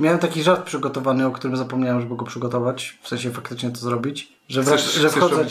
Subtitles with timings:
[0.00, 4.32] Miałem taki żart przygotowany, o którym zapomniałem, żeby go przygotować, w sensie faktycznie to zrobić,
[4.48, 5.44] że, Chcesz- że, wchodzę,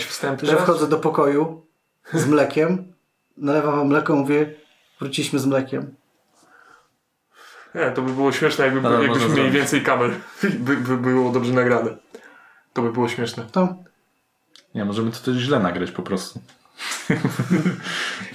[0.44, 1.66] że wchodzę do pokoju
[2.14, 2.94] z mlekiem,
[3.38, 4.54] nalewam wam mleko, mówię,
[5.00, 5.96] wróciliśmy z mlekiem.
[7.76, 9.54] Nie, to by było śmieszne, jakby, Ale jakbyśmy mieli zrobić.
[9.54, 10.12] więcej kamer.
[10.60, 11.98] By, by było dobrze nagrane.
[12.74, 13.46] To by było śmieszne.
[13.52, 13.76] To
[14.76, 16.40] Nie, możemy to też źle nagrać po prostu.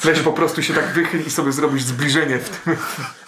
[0.02, 2.76] Weź po prostu się tak wychyl i sobie zrobić zbliżenie w tym,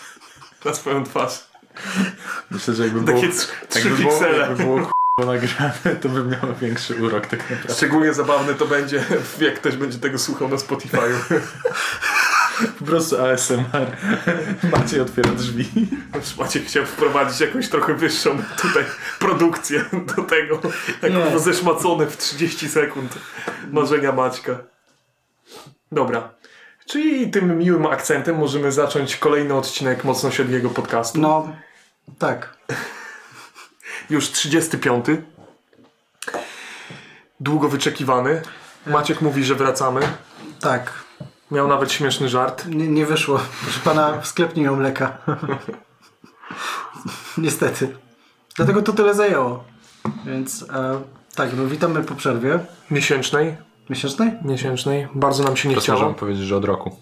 [0.64, 1.49] na swoją twarz.
[2.50, 6.54] Myślę, że jakby było, Takie trzy, trzy jakby było, jakby było nagrane, to by miało
[6.60, 7.74] większy urok tak naprawdę.
[7.74, 9.04] Szczególnie zabawne to będzie,
[9.40, 11.00] jak ktoś będzie tego słuchał na Spotify'u.
[12.78, 13.96] Po prostu ASMR.
[14.72, 15.70] Maciej otwiera drzwi.
[16.38, 18.84] Maciek chciał wprowadzić jakąś trochę wyższą tutaj
[19.18, 19.84] produkcję
[20.16, 20.60] do tego,
[21.02, 23.18] jak zeszmacone w 30 sekund
[23.72, 24.58] marzenia Maćka.
[25.92, 26.34] Dobra.
[26.90, 31.20] Czyli tym miłym akcentem możemy zacząć kolejny odcinek Mocno Siedliego podcastu.
[31.20, 31.48] no,
[32.18, 32.56] tak.
[34.10, 35.06] Już 35.
[37.40, 38.42] Długo wyczekiwany.
[38.86, 40.00] Maciek mówi, że wracamy.
[40.60, 40.92] Tak.
[41.50, 42.66] Miał nawet śmieszny żart.
[42.66, 43.40] Nie, nie wyszło.
[43.62, 45.18] Proszę pana, w sklep nie miał mleka.
[47.38, 47.96] Niestety.
[48.56, 49.64] Dlatego to tyle zajęło.
[50.26, 51.02] Więc e,
[51.34, 52.58] tak, no witamy po przerwie
[52.90, 53.56] Miesięcznej.
[53.90, 54.32] Miesięcznej.
[54.44, 55.08] Miesięcznej.
[55.14, 55.98] Bardzo nam się nie Teraz chciało.
[55.98, 56.96] możemy powiedzieć, że od roku.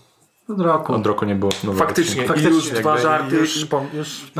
[0.49, 0.93] Od roku.
[0.95, 2.27] Od roku nie było nowego Faktycznie.
[2.27, 2.51] Faktycznie.
[2.51, 3.37] już dwa Jakby żarty.
[3.37, 3.87] Już, Już, pom-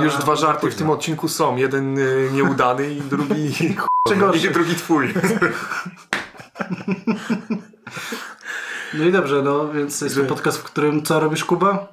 [0.03, 0.79] już, dwa żarty w późno.
[0.79, 1.57] tym odcinku są.
[1.57, 3.47] Jeden y, nieudany i drugi,
[4.45, 5.09] i drugi twój.
[8.95, 11.89] No i dobrze, no więc jest to podcast, w którym co robisz Kuba?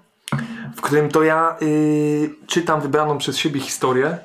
[0.75, 4.17] W którym to ja y, czytam wybraną przez siebie historię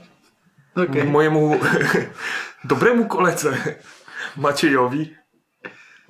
[0.76, 1.04] Okej.
[1.04, 1.56] mojemu
[2.64, 3.56] dobremu koledze
[4.36, 5.14] Maciejowi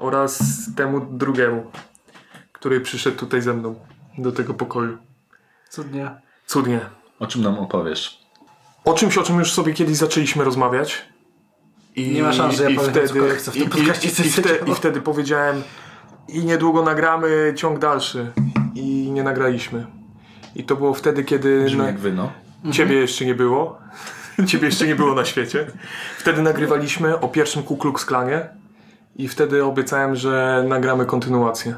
[0.01, 0.39] oraz
[0.77, 1.71] temu drugiemu,
[2.53, 3.75] który przyszedł tutaj ze mną
[4.19, 4.99] do tego pokoju.
[5.71, 6.11] Cudnie.
[6.47, 6.81] Cudnie.
[7.19, 8.21] O czym nam opowiesz?
[8.85, 11.03] O czymś, o czym już sobie kiedyś zaczęliśmy rozmawiać.
[11.97, 13.13] I, Nie ma szans, że ja i wtedy, w
[13.53, 14.27] tym i- i, i, coś
[14.69, 15.63] i, wtedy, powiedziałem
[16.29, 18.33] i niedługo nagramy ciąg dalszy.
[18.75, 19.87] I nie nagraliśmy.
[20.55, 22.33] I to było wtedy, kiedy Brzmi na, jak wyno.
[22.73, 23.79] ciebie jeszcze nie było.
[24.47, 25.67] Ciebie jeszcze nie było na świecie.
[26.19, 28.49] Wtedy nagrywaliśmy o pierwszym Ku Klux Klanie
[29.17, 31.75] i wtedy obiecałem, że nagramy kontynuację.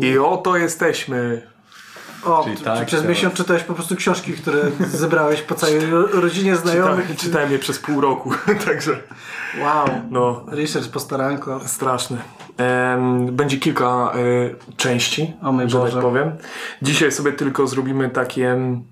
[0.00, 1.42] I oto jesteśmy.
[2.24, 3.08] O, Czyli tak, czy przez teraz.
[3.16, 6.96] miesiąc czytałeś po prostu książki, które zebrałeś po całej ro- rodzinie znajomych?
[7.06, 8.30] Czytałem, czytałem je przez pół roku,
[8.66, 8.90] także
[9.62, 9.86] Wow.
[10.10, 11.60] no, Research postaranko.
[11.68, 12.16] Straszne.
[12.56, 15.92] Em, będzie kilka e, części, O mój że Boże.
[15.92, 16.32] tak powiem.
[16.82, 18.82] Dzisiaj sobie tylko zrobimy taki em,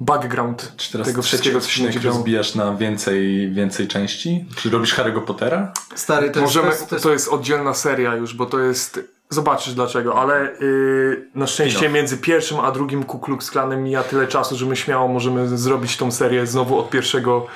[0.00, 4.44] background Czy teraz tego wszystkiego, co się rozbijasz na więcej, więcej części?
[4.56, 5.72] Czy robisz Harry'ego Pottera?
[5.94, 9.14] Stary, to Możemy, jest, to jest, to jest oddzielna seria już, bo to jest...
[9.30, 14.28] Zobaczysz dlaczego, ale y, na szczęście między pierwszym a drugim Ku Klux Klanem mija tyle
[14.28, 17.46] czasu, że my śmiało możemy zrobić tą serię znowu od pierwszego.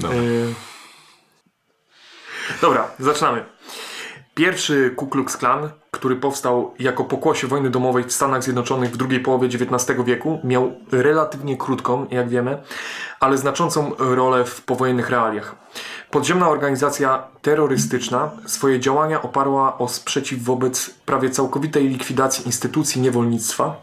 [0.00, 0.18] Dobra.
[0.18, 0.54] Y...
[2.60, 3.44] Dobra, zaczynamy.
[4.34, 9.20] Pierwszy Ku Klux Klan, który powstał jako pokłosie wojny domowej w Stanach Zjednoczonych w drugiej
[9.20, 12.62] połowie XIX wieku, miał relatywnie krótką, jak wiemy,
[13.20, 15.56] ale znaczącą rolę w powojennych realiach.
[16.10, 23.76] Podziemna organizacja terrorystyczna swoje działania oparła o sprzeciw wobec prawie całkowitej likwidacji instytucji niewolnictwa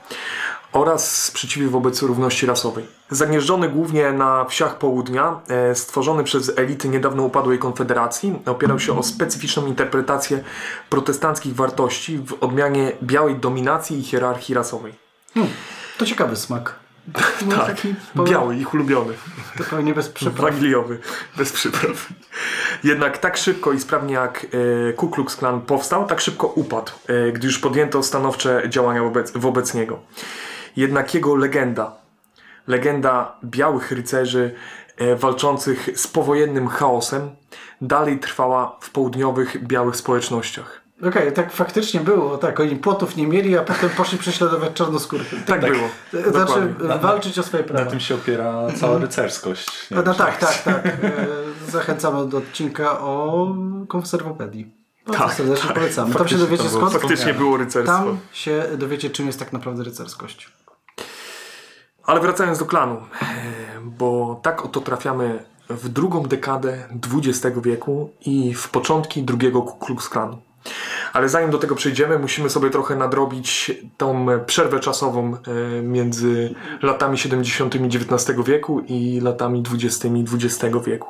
[0.73, 2.85] oraz sprzeciwie wobec równości rasowej.
[3.09, 9.03] Zagnieżdżony głównie na wsiach południa, e, stworzony przez elity niedawno upadłej konfederacji, opierał się o
[9.03, 10.43] specyficzną interpretację
[10.89, 14.93] protestanckich wartości w odmianie białej dominacji i hierarchii rasowej.
[15.33, 15.51] hmm,
[15.97, 16.75] to ciekawy smak.
[17.47, 19.13] No, Tak, taki powiem- biały, ich ulubiony.
[19.57, 20.53] To pewnie bez przypraw.
[20.53, 20.99] Waniliowy,
[21.37, 22.07] bez przypraw.
[22.83, 24.45] Jednak tak szybko i sprawnie jak
[24.89, 29.31] e, Ku Klux Klan powstał, tak szybko upadł, e, gdy już podjęto stanowcze działania wobec,
[29.35, 29.99] wobec niego.
[30.75, 31.95] Jednak jego legenda,
[32.67, 34.55] legenda białych rycerzy
[34.97, 37.29] e, walczących z powojennym chaosem,
[37.81, 40.81] dalej trwała w południowych białych społecznościach.
[41.07, 42.37] Okej, tak faktycznie było.
[42.37, 45.33] Tak, oni płotów nie mieli, a potem poszli prześladować czarnoskórych.
[45.45, 45.89] Tak, było.
[46.13, 46.93] Znaczy, Dokładnie.
[46.95, 47.89] e, walczyć o swoje Na prawa.
[47.91, 49.87] tym się opiera cała rycerskość.
[49.91, 50.85] No wiem, tak, tak, tak.
[50.85, 50.91] E,
[51.67, 53.47] Zachęcamy do odcinka o
[53.87, 54.80] konserwopedii.
[55.07, 55.75] Bardzo Tak, serdecznie tak.
[55.77, 56.15] polecamy.
[56.15, 57.01] Tam się dowiecie to było skąd.
[57.01, 57.97] Faktycznie było rycerstwo.
[57.97, 60.49] Tam się dowiecie, czym jest tak naprawdę rycerskość.
[62.03, 63.25] Ale wracając do klanu, e,
[63.85, 70.09] bo tak oto trafiamy w drugą dekadę XX wieku i w początki drugiego Ku Klux
[70.09, 70.41] Klanu.
[71.13, 75.37] Ale zanim do tego przejdziemy, musimy sobie trochę nadrobić tą przerwę czasową
[75.77, 77.75] e, między latami 70.
[77.75, 80.07] XIX wieku i latami 20.
[80.33, 81.07] XX wieku.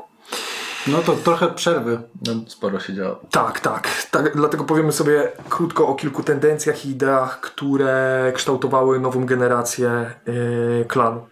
[0.88, 2.02] No to trochę przerwy.
[2.28, 3.20] No, sporo się działo.
[3.32, 4.36] Tak, tak, tak.
[4.36, 11.28] Dlatego powiemy sobie krótko o kilku tendencjach i ideach, które kształtowały nową generację yy, klanu.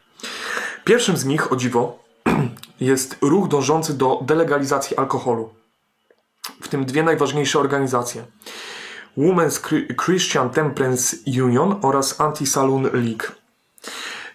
[0.85, 1.99] Pierwszym z nich, o dziwo,
[2.79, 5.49] jest ruch dążący do delegalizacji alkoholu.
[6.61, 8.23] W tym dwie najważniejsze organizacje.
[9.17, 13.23] Women's Chri- Christian Temperance Union oraz Anti-Saloon League.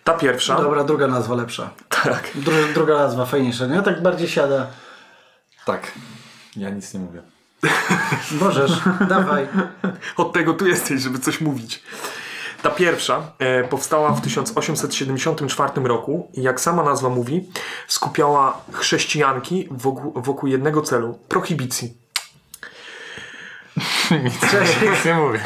[0.05, 0.57] Ta pierwsza...
[0.63, 1.71] Dobra, druga nazwa lepsza.
[1.89, 2.31] Tak.
[2.35, 3.83] Dru, druga nazwa fajniejsza, nie?
[3.83, 4.67] Tak bardziej siada.
[5.65, 5.93] Tak.
[6.57, 7.23] Ja nic nie mówię.
[8.41, 8.73] Możesz,
[9.09, 9.49] dawaj.
[10.17, 11.83] Od tego tu jesteś, żeby coś mówić.
[12.63, 17.49] Ta pierwsza e, powstała w 1874 roku i jak sama nazwa mówi,
[17.89, 22.04] skupiała chrześcijanki wokół, wokół jednego celu prohibicji.
[24.91, 25.41] Nic nie mówię.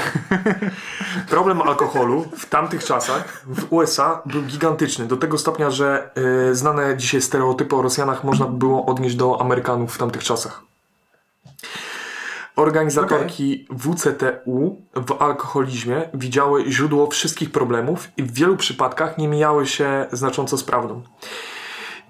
[1.30, 5.06] Problem alkoholu w tamtych czasach w USA był gigantyczny.
[5.06, 6.10] Do tego stopnia, że
[6.50, 10.62] e, znane dzisiaj stereotypy o Rosjanach można by było odnieść do Amerykanów w tamtych czasach.
[12.56, 20.06] Organizatorki WCTU w alkoholizmie widziały źródło wszystkich problemów i w wielu przypadkach nie mijały się
[20.12, 21.02] znacząco z prawdą.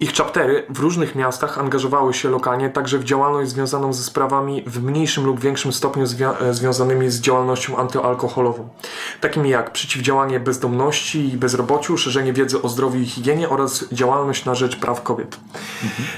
[0.01, 4.83] Ich chaptery w różnych miastach angażowały się lokalnie także w działalność związaną ze sprawami w
[4.83, 8.69] mniejszym lub większym stopniu zwia- e, związanymi z działalnością antyalkoholową,
[9.21, 14.55] takimi jak przeciwdziałanie bezdomności i bezrobociu, szerzenie wiedzy o zdrowiu i higienie oraz działalność na
[14.55, 15.41] rzecz praw kobiet.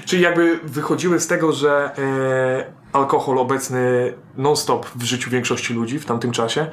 [0.05, 6.05] Czyli jakby wychodziły z tego, że e, alkohol obecny non-stop w życiu większości ludzi w
[6.05, 6.67] tamtym czasie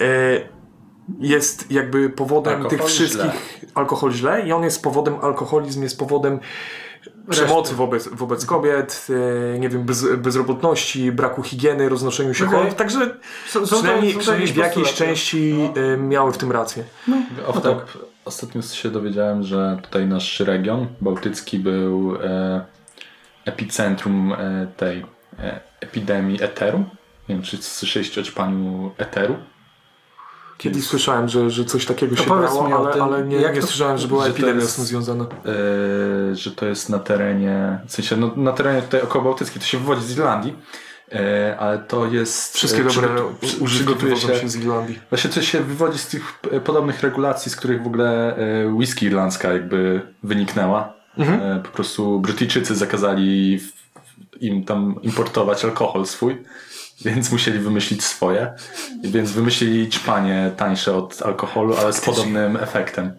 [0.00, 0.06] e,
[1.18, 6.40] jest jakby powodem Alkohol tych wszystkich alkohol źle i on jest powodem, alkoholizm jest powodem
[7.30, 9.06] przemocy wobec, wobec kobiet,
[9.54, 13.14] e, nie wiem, bez, bezrobotności, braku higieny, roznoszeniu się chorób, także
[13.48, 15.54] Są- są przynajmniej, przynajmniej w jakiejś części
[15.94, 16.84] e, miały w tym rację.
[17.46, 17.82] Off top,
[18.24, 22.64] ostatnio się dowiedziałem, że tutaj nasz region bałtycki był e,
[23.44, 25.06] epicentrum e, tej
[25.38, 26.78] e, epidemii eteru.
[27.28, 29.36] Nie wiem, czy słyszeliście o ćpaniu eteru?
[30.60, 33.02] Kiedyś słyszałem, że, że coś takiego To się powiedz brało, mi ale, tym.
[33.02, 35.24] ale nie, Jak nie to- słyszałem, że była że to epidemia jest- z tym związana.
[35.24, 39.66] e, że to jest na terenie, w sensie no, na terenie tutaj około Bałtyckiej, to
[39.66, 40.56] się wywodzi z Irlandii,
[41.12, 42.54] e, ale to jest...
[42.54, 44.98] Wszystkie e, dobre przygotu- użytki się, się z Irlandii.
[45.10, 49.52] Właśnie to się wywodzi z tych podobnych regulacji, z których w ogóle e, whisky irlandzka
[49.52, 50.92] jakby wyniknęła.
[51.18, 51.62] Mhm.
[51.62, 53.72] Po prostu Brytyjczycy zakazali w-
[54.42, 56.42] im tam importować alkohol swój,
[57.04, 58.52] więc musieli wymyślić swoje.
[59.02, 63.12] Więc wymyślili ćpanie tańsze od alkoholu, ale z podobnym efektem.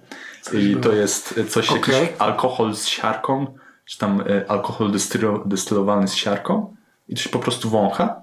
[0.53, 1.95] I to jest coś, Okej.
[1.95, 3.47] jakiś alkohol z siarką,
[3.85, 6.75] czy tam e, alkohol dystylo- dystylowany z siarką
[7.07, 8.21] i to się po prostu wącha.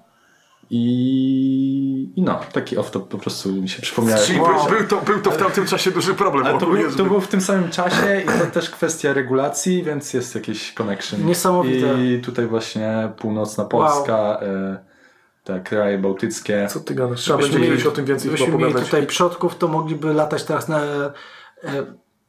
[0.71, 4.19] I, I no, taki off-top po prostu mi się przypomniał.
[4.27, 4.69] Czyli Wow.
[4.71, 6.47] był, to, był to w tamtym czasie duży problem.
[6.47, 10.35] Ale to, był, to w tym samym czasie i to też kwestia regulacji, więc jest
[10.35, 11.27] jakiś connection.
[11.27, 12.05] Niesamowite.
[12.05, 14.79] I tutaj właśnie północna Polska, e,
[15.49, 16.67] te kraje bałtyckie.
[16.71, 17.21] Co ty gadasz?
[17.21, 18.91] Trzeba Gdybyśmy będzie mieli- kiedyś o tym więcej chyba Gdybyśmy mieli pogadać.
[18.91, 21.13] tutaj przodków, to mogliby latać teraz na, e,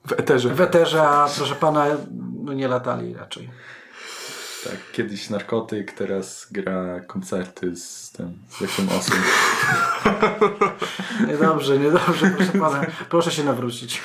[0.06, 0.50] W eterze.
[0.50, 1.86] w eterze, a proszę pana,
[2.44, 3.50] no nie latali raczej.
[4.64, 9.14] Tak, kiedyś narkotyk, teraz gra koncerty z tym, z jaką osą.
[11.28, 12.82] Niedobrze, niedobrze, proszę pana.
[13.10, 14.02] Proszę się nawrócić.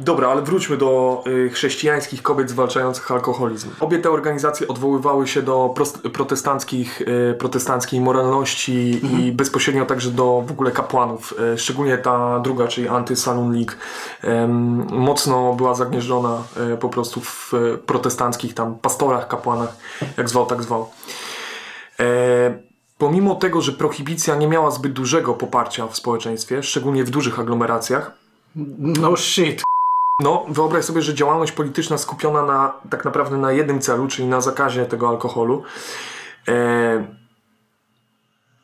[0.00, 3.70] Dobra, ale wróćmy do y, chrześcijańskich kobiet zwalczających alkoholizm.
[3.80, 5.74] Obie te organizacje odwoływały się do
[6.12, 11.34] protestanckich, y, protestanckiej moralności i bezpośrednio także do w ogóle kapłanów.
[11.54, 13.72] Y, szczególnie ta druga, czyli Anty-Saloon League,
[14.90, 16.42] mocno była zagnieżdżona
[16.80, 17.52] po prostu w
[17.86, 19.76] protestanckich tam pastorach, kapłanach,
[20.16, 20.88] jak zwał, tak zwał.
[22.00, 22.58] E,
[22.98, 28.12] pomimo tego, że prohibicja nie miała zbyt dużego poparcia w społeczeństwie, szczególnie w dużych aglomeracjach,
[28.78, 29.62] No shit.
[30.22, 34.40] no, wyobraź sobie, że działalność polityczna skupiona na tak naprawdę na jednym celu, czyli na
[34.40, 35.62] zakazie tego alkoholu.
[36.48, 37.06] E,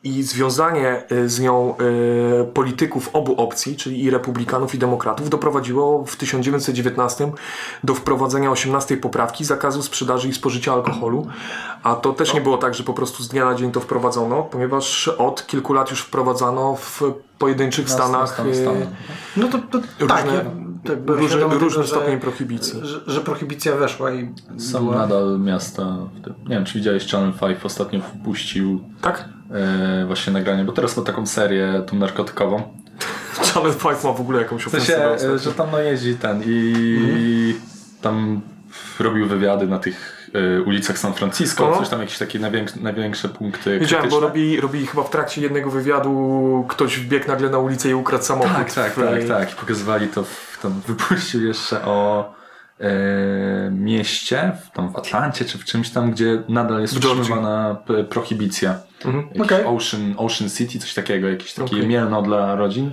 [0.05, 6.05] I związanie e, z nią e, polityków obu opcji, czyli i republikanów, i demokratów, doprowadziło
[6.05, 7.31] w 1919
[7.83, 11.27] do wprowadzenia 18 poprawki zakazu sprzedaży i spożycia alkoholu.
[11.83, 14.43] A to też nie było tak, że po prostu z dnia na dzień to wprowadzono,
[14.43, 17.01] ponieważ od kilku lat już wprowadzano w
[17.39, 18.87] pojedynczych stanach Stan- e, Stanach.
[19.37, 20.41] No to, to tak, Różne- ja,
[20.89, 22.79] tak różny, świadomy tego, różny że- stopień prohibicji.
[22.83, 24.95] Że, że prohibicja weszła i Są była.
[24.95, 25.83] nadal miasta,
[26.21, 29.29] w tym, nie wiem czy widziałeś Channel 5 ostatnio wpuścił Tak?
[29.53, 32.63] E, właśnie nagranie, bo teraz ma taką serię tą narkotykową.
[33.53, 36.41] Channel 5 ma w ogóle jakąś W sensie, ofensywę e, że tam no jeździ ten
[36.45, 37.55] i
[38.01, 38.41] tam
[38.99, 41.77] robił wywiady na tych e, ulicach San Francisco, O.
[41.77, 45.71] coś tam jakieś takie największe, największe punkty Widziałem, bo robi, robi chyba w trakcie jednego
[45.71, 48.53] wywiadu ktoś wbiegł nagle na ulicę i ukradł samochód.
[48.53, 49.51] Tak, tak, w- tak, tak.
[49.51, 52.33] I pokazywali to, w, tam wypuścił jeszcze o
[53.71, 58.79] mieście, w, tam w Atlancie czy w czymś tam, gdzie nadal jest utrzymywana p- prohibicja.
[59.05, 59.29] Mhm.
[59.41, 59.65] Okej.
[59.65, 61.87] Ocean, Ocean City, coś takiego, jakieś takie Okej.
[61.87, 62.91] mielno dla rodzin.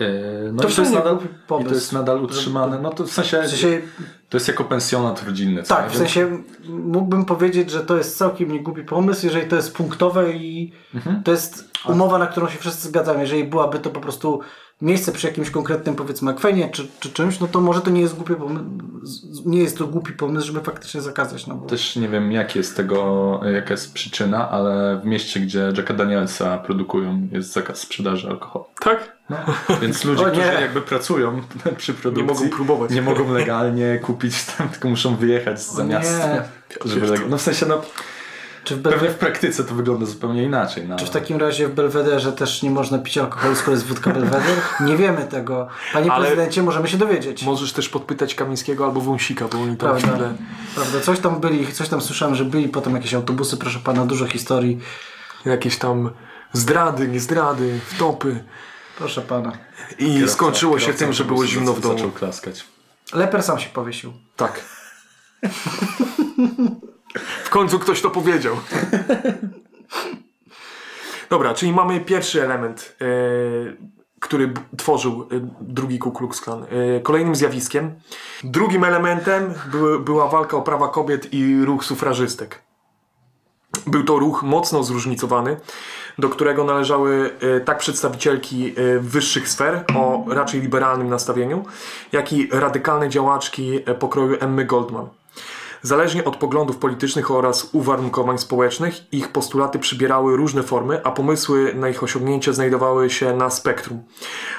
[0.00, 1.18] Yy, No To i to jest, nadal,
[1.60, 2.78] i to jest nadal utrzymane.
[2.82, 3.80] No to w sensie, W sensie,
[4.28, 5.62] to jest jako pensjonat rodzinny.
[5.62, 5.90] co tak, nie?
[5.90, 10.72] w sensie mógłbym powiedzieć, że to jest całkiem niegłupi pomysł, jeżeli to jest punktowe i
[10.94, 11.22] Mhm.
[11.22, 13.20] to jest umowa, na którą się wszyscy zgadzamy.
[13.20, 14.40] Jeżeli byłaby to po prostu
[14.82, 18.14] miejsce przy jakimś konkretnym, powiedzmy, akwenie czy, czy czymś, no to może to nie jest
[18.16, 18.62] głupi pomysł,
[19.46, 21.46] nie jest to głupi pomysł, żeby faktycznie zakazać.
[21.46, 21.66] No bo...
[21.66, 26.58] Też nie wiem, jak jest tego, jaka jest przyczyna, ale w mieście, gdzie Jacka Danielsa
[26.58, 28.64] produkują, jest zakaz sprzedaży alkoholu.
[28.80, 29.18] Tak?
[29.30, 29.36] No,
[29.80, 31.40] więc ludzie, którzy jakby pracują
[31.76, 32.90] przy produkcji, Nie mogą próbować.
[32.90, 34.17] nie mogą legalnie kupić
[34.58, 35.90] tam, tylko muszą wyjechać za O nie.
[35.94, 36.28] miasto.
[36.84, 37.82] Żeby leg- no w sensie, no
[38.64, 40.88] Czy w, pewnie Belwe- w praktyce to wygląda zupełnie inaczej.
[40.88, 44.10] No, czy w takim razie w Belwederze też nie można pić alkoholu, skoro jest wódka
[44.10, 44.56] Belweder?
[44.86, 45.68] Nie wiemy tego.
[45.92, 47.42] Panie Ale- prezydencie, możemy się dowiedzieć.
[47.42, 50.08] Możesz też podpytać Kamińskiego albo Wąsika, bo oni tam Prawda.
[50.08, 50.34] chwilę...
[50.74, 54.26] Prawda, coś tam byli, coś tam słyszałem, że byli potem jakieś autobusy, proszę pana, dużo
[54.26, 54.78] historii.
[55.44, 56.10] Jakieś tam
[56.52, 58.44] zdrady, nie zdrady, wtopy.
[58.98, 59.52] Proszę pana.
[59.98, 61.94] I Kierowca- skończyło się kierowca tym, że było zimno w domu.
[61.94, 62.64] Zaczął klaskać.
[63.12, 64.12] Leper sam się powiesił.
[64.36, 64.60] Tak.
[67.44, 68.56] W końcu ktoś to powiedział.
[71.30, 73.04] Dobra, czyli mamy pierwszy element, e,
[74.20, 75.26] który tworzył e,
[75.60, 76.64] drugi Ku Klux Klan.
[76.64, 78.00] E, kolejnym zjawiskiem.
[78.44, 82.62] Drugim elementem były, była walka o prawa kobiet i ruch sufrażystek.
[83.86, 85.56] Był to ruch mocno zróżnicowany,
[86.18, 91.64] do którego należały e, tak przedstawicielki e, wyższych sfer o raczej liberalnym nastawieniu,
[92.12, 95.08] jak i radykalne działaczki e, pokroju Emmy Goldman.
[95.82, 101.88] Zależnie od poglądów politycznych oraz uwarunkowań społecznych, ich postulaty przybierały różne formy, a pomysły na
[101.88, 104.02] ich osiągnięcie znajdowały się na spektrum.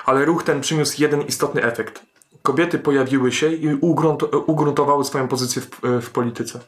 [0.05, 2.01] Ale ruch ten przyniósł jeden istotny efekt.
[2.43, 5.69] Kobiety pojawiły się i ugrunt- ugruntowały swoją pozycję w,
[6.01, 6.59] w polityce.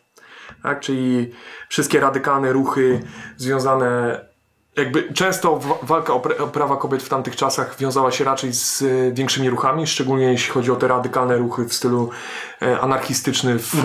[0.64, 0.80] Tak?
[0.80, 1.32] Czyli
[1.70, 3.04] wszystkie radykalne ruchy
[3.38, 4.31] związane.
[4.76, 8.82] Jakby często walka o, pra- o prawa kobiet w tamtych czasach wiązała się raczej z
[8.82, 12.10] e, większymi ruchami, szczególnie jeśli chodzi o te radykalne ruchy w stylu
[12.62, 13.76] e, anarchistyczny w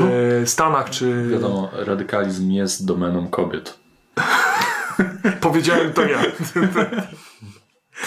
[0.43, 3.79] e, Stanach, czy Wiadomo, radykalizm jest domeną kobiet.
[5.41, 6.19] powiedziałem to ja.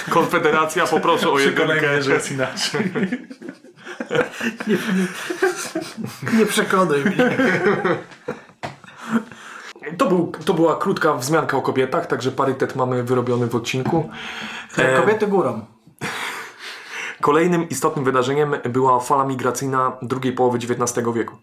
[0.10, 2.02] Konfederacja, poproszę o jedynkę.
[2.02, 2.92] że jest inaczej.
[6.38, 7.38] Nie przekonaj mnie.
[9.98, 14.10] To, był, to była krótka wzmianka o kobietach, także parytet mamy wyrobiony w odcinku.
[14.78, 15.66] E, Kobiety górą.
[17.22, 21.36] Kolejnym istotnym wydarzeniem była fala migracyjna drugiej połowy XIX wieku.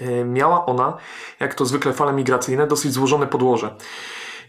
[0.00, 0.96] E, Miała ona,
[1.40, 3.74] jak to zwykle fale migracyjne, dosyć złożone podłoże.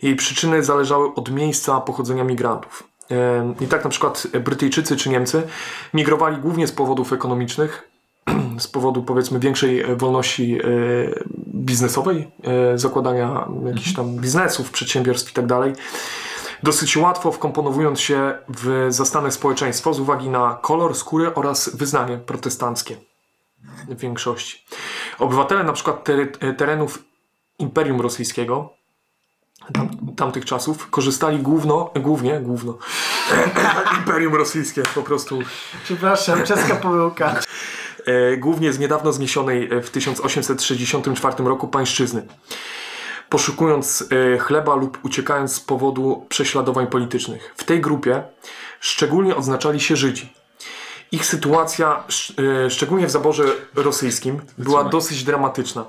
[0.01, 2.83] Jej przyczyny zależały od miejsca pochodzenia migrantów.
[3.11, 5.47] E, I tak na przykład Brytyjczycy czy Niemcy
[5.93, 7.89] migrowali głównie z powodów ekonomicznych,
[8.59, 10.63] z powodu powiedzmy większej e, wolności e,
[11.67, 12.31] biznesowej,
[12.73, 15.73] e, zakładania jakichś tam biznesów, przedsiębiorstw i tak dalej
[16.63, 22.97] dosyć łatwo wkomponowując się w zastane społeczeństwo z uwagi na kolor skóry oraz wyznanie protestanckie
[23.87, 24.65] w większości.
[25.19, 27.03] Obywatele na przykład tery- terenów
[27.59, 28.73] Imperium Rosyjskiego
[29.73, 32.77] tam, tamtych czasów korzystali główno, głównie, główno
[33.97, 35.39] Imperium Rosyjskie po prostu
[35.83, 37.35] Przepraszam, czeska pomyłka.
[38.07, 42.27] e, głównie z niedawno zniesionej e, w 1864 roku pańszczyzny.
[43.29, 47.53] Poszukując e, chleba lub uciekając z powodu prześladowań politycznych.
[47.57, 48.23] W tej grupie
[48.79, 50.33] szczególnie odznaczali się Żydzi.
[51.11, 53.43] Ich sytuacja, sz- szczególnie w zaborze
[53.75, 55.85] rosyjskim, była dosyć dramatyczna.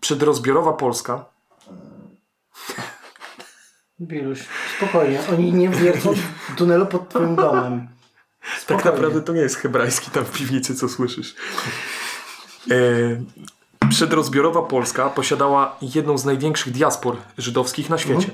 [0.00, 1.24] Przedrozbiorowa Polska
[4.00, 4.38] Biluś,
[4.76, 5.20] spokojnie.
[5.32, 6.14] Oni nie wiercą
[6.48, 7.88] w tunelu pod twoim domem.
[8.66, 11.34] Tak naprawdę to nie jest hebrajski tam w piwnicy, co słyszysz.
[12.70, 12.76] E,
[13.88, 18.28] przedrozbiorowa Polska posiadała jedną z największych diaspor żydowskich na świecie.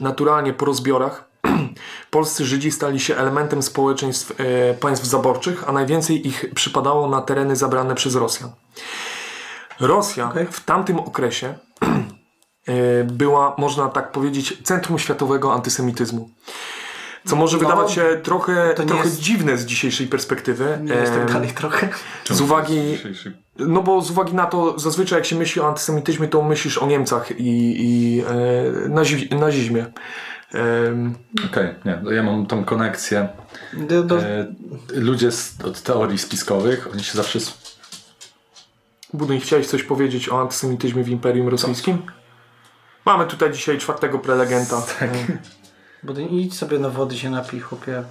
[0.00, 1.24] Naturalnie po rozbiorach
[2.10, 7.56] polscy Żydzi stali się elementem społeczeństw e, państw zaborczych, a najwięcej ich przypadało na tereny
[7.56, 8.50] zabrane przez Rosjan.
[9.80, 10.46] Rosja Okej.
[10.50, 11.54] w tamtym okresie
[12.66, 16.30] e, była, można tak powiedzieć, centrum światowego antysemityzmu.
[17.26, 20.78] Co może No, wydawać się trochę, trochę jest- dziwne z dzisiejszej perspektywy.
[20.82, 21.88] Nie jest tak dalej trochę.
[22.30, 22.98] z uwagi,
[23.58, 26.86] no bo z uwagi na to, zazwyczaj jak się myśli o antysemityzmie, to myślisz o
[26.86, 29.86] Niemcach i, i e, nazi, nazizmie.
[31.52, 33.28] Okej, nie, no ja mam tą konekcję.
[33.72, 34.46] Do, do, E,
[34.94, 37.38] ludzie z, od teorii spiskowych, oni się zawsze
[39.12, 42.02] Budyń, chciałeś coś powiedzieć o antysemityzmie w Imperium Rosyjskim?
[43.04, 44.82] Mamy tutaj dzisiaj czwartego prelegenta.
[45.00, 45.10] Tak.
[45.10, 45.38] E,
[46.02, 48.02] bo ty idź sobie na wody się napij, chłopie.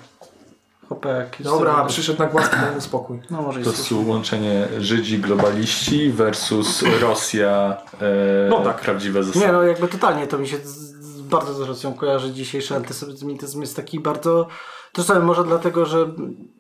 [0.88, 2.25] Chłopie, jakiś Dobra, sobie- przyszedł na
[2.62, 3.20] daj mu spokój.
[3.29, 8.82] No może i to jest łączenie Żydzi globaliści versus Rosja e, No tak.
[8.82, 9.46] prawdziwe zasady.
[9.46, 10.63] Nie no, jakby totalnie to mi się z-
[11.06, 13.62] z- bardzo z Rosją kojarzy dzisiejszy antysemityzm.
[13.62, 14.48] Jest taki bardzo...
[14.91, 16.08] To samo może dlatego, że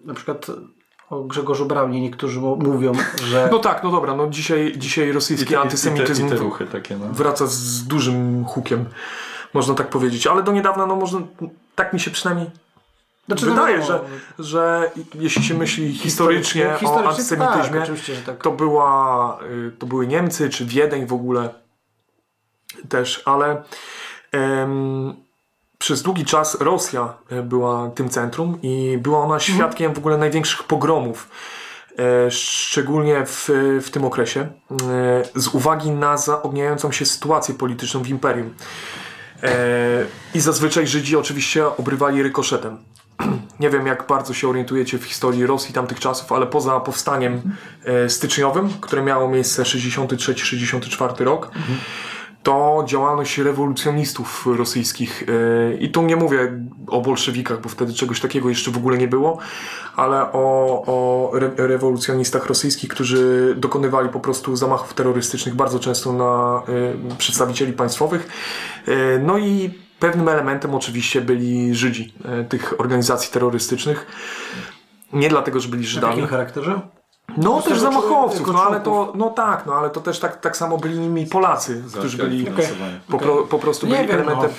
[0.05, 0.47] na przykład
[1.09, 2.91] o Grzegorzu Braunie niektórzy mówią,
[3.23, 3.49] że...
[3.51, 6.97] No tak, no dobra, no dzisiaj, dzisiaj rosyjski antysemityzm I te, i te ruchy takie,
[6.97, 7.05] no.
[7.13, 8.85] wraca z dużym hukiem,
[9.53, 10.27] można tak powiedzieć.
[10.27, 11.19] Ale do niedawna, no można,
[11.75, 12.49] tak mi się przynajmniej
[13.27, 13.99] Znaczy, no wydaje, wiadomo,
[14.39, 18.43] że, że jeśli się myśli historycznie, o historycznie antysemityzmie, Tak, tak.
[18.43, 21.49] to, była, y, to były Niemcy, czy Wiedeń w ogóle
[22.89, 23.63] też, ale
[24.31, 25.13] em,
[25.77, 30.63] przez długi czas Rosja e, była tym centrum i była ona świadkiem w ogóle największych
[30.63, 31.29] pogromów,
[31.99, 33.49] e, szczególnie w,
[33.81, 34.47] w tym okresie, e,
[35.35, 38.53] z uwagi na zaogniającą się sytuację polityczną w imperium.
[39.43, 42.77] E, I zazwyczaj Żydzi oczywiście obrywali rykoszetem.
[43.59, 47.41] Nie wiem, jak bardzo się orientujecie w historii Rosji tamtych czasów, ale poza powstaniem
[47.85, 51.51] e, styczniowym, które miało miejsce 63-64 rok,
[52.43, 55.23] to działalność rewolucjonistów rosyjskich.
[55.73, 56.51] e, I tu nie mówię
[56.87, 59.37] o bolszewikach, bo wtedy czegoś takiego jeszcze w ogóle nie było,
[59.95, 66.61] ale o, o re, rewolucjonistach rosyjskich, którzy dokonywali po prostu zamachów terrorystycznych bardzo często na
[67.11, 68.27] e, przedstawicieli państwowych.
[68.87, 72.13] E, no i pewnym elementem oczywiście byli Żydzi
[72.49, 74.07] tych organizacji terrorystycznych.
[75.13, 76.13] Nie dlatego, że byli W Żydami.
[76.13, 76.81] jakim charakterze?
[77.37, 80.77] No też zamachowców, no ale to, no tak, no ale to też tak, tak samo
[80.77, 82.99] byli nimi Polacy, którzy byli finansowanie.
[83.09, 84.49] po, pro, po prostu byli wiem, elementem.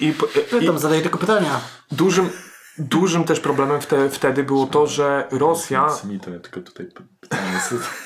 [0.00, 0.06] no.
[0.06, 1.60] I, po- i Pytam, zadaję tylko pytania.
[1.90, 2.30] dużym,
[2.78, 6.86] dużym też problemem wte, wtedy było to, że Rosja, Antysemitą, ja tylko tutaj.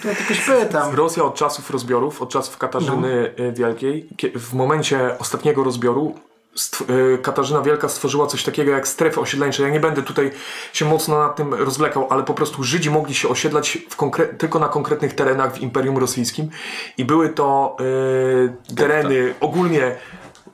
[0.04, 0.94] Ja tylko się pytam.
[0.94, 3.44] Rosja od czasów rozbiorów, od czasów Katarzyny No.
[3.44, 6.14] y, Wielkiej, kie- w momencie ostatniego rozbioru
[7.22, 9.62] Katarzyna Wielka stworzyła coś takiego jak strefy osiedleńcze.
[9.62, 10.30] Ja nie będę tutaj
[10.72, 13.78] się mocno nad tym rozwlekał, ale po prostu Żydzi mogli się osiedlać
[14.38, 16.48] tylko na konkretnych terenach w Imperium Rosyjskim
[16.98, 17.76] i były to
[18.70, 19.96] y, tereny ogólnie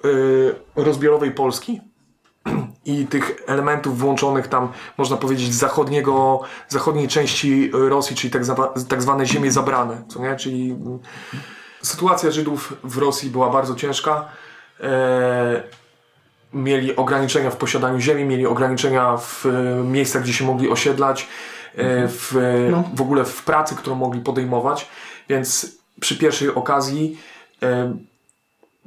[0.05, 1.81] y, rozbiorowej Polski,
[2.85, 8.43] i tych elementów włączonych tam, można powiedzieć, zachodniego, zachodniej części Rosji, czyli tak,
[8.89, 10.37] tak zwane ziemie zabrane, co nie?
[10.37, 10.99] Czyli mm,
[11.83, 14.29] sytuacja Żydów w Rosji była bardzo ciężka.
[14.81, 15.63] E,
[16.55, 21.29] mieli ograniczenia w posiadaniu ziemi, mieli ograniczenia w e, miejscach, gdzie się mogli osiedlać,
[21.75, 22.35] e, w,
[22.95, 24.89] w ogóle w pracy, którą mogli podejmować,
[25.29, 27.19] więc przy pierwszej okazji
[27.63, 27.97] e,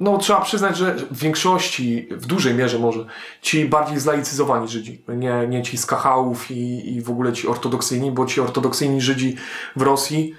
[0.00, 3.04] no, trzeba przyznać, że w większości, w dużej mierze może,
[3.42, 8.10] ci bardziej zlaicyzowani Żydzi, nie, nie ci z Kachałów i, i w ogóle ci ortodoksyjni,
[8.10, 9.36] bo ci ortodoksyjni Żydzi
[9.76, 10.34] w Rosji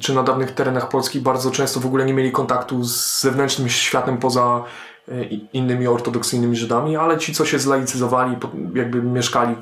[0.00, 4.18] czy na dawnych terenach Polski bardzo często w ogóle nie mieli kontaktu z zewnętrznym światem
[4.18, 4.64] poza e,
[5.52, 8.36] innymi ortodoksyjnymi Żydami, ale ci, co się zlaicyzowali,
[8.74, 9.56] jakby mieszkali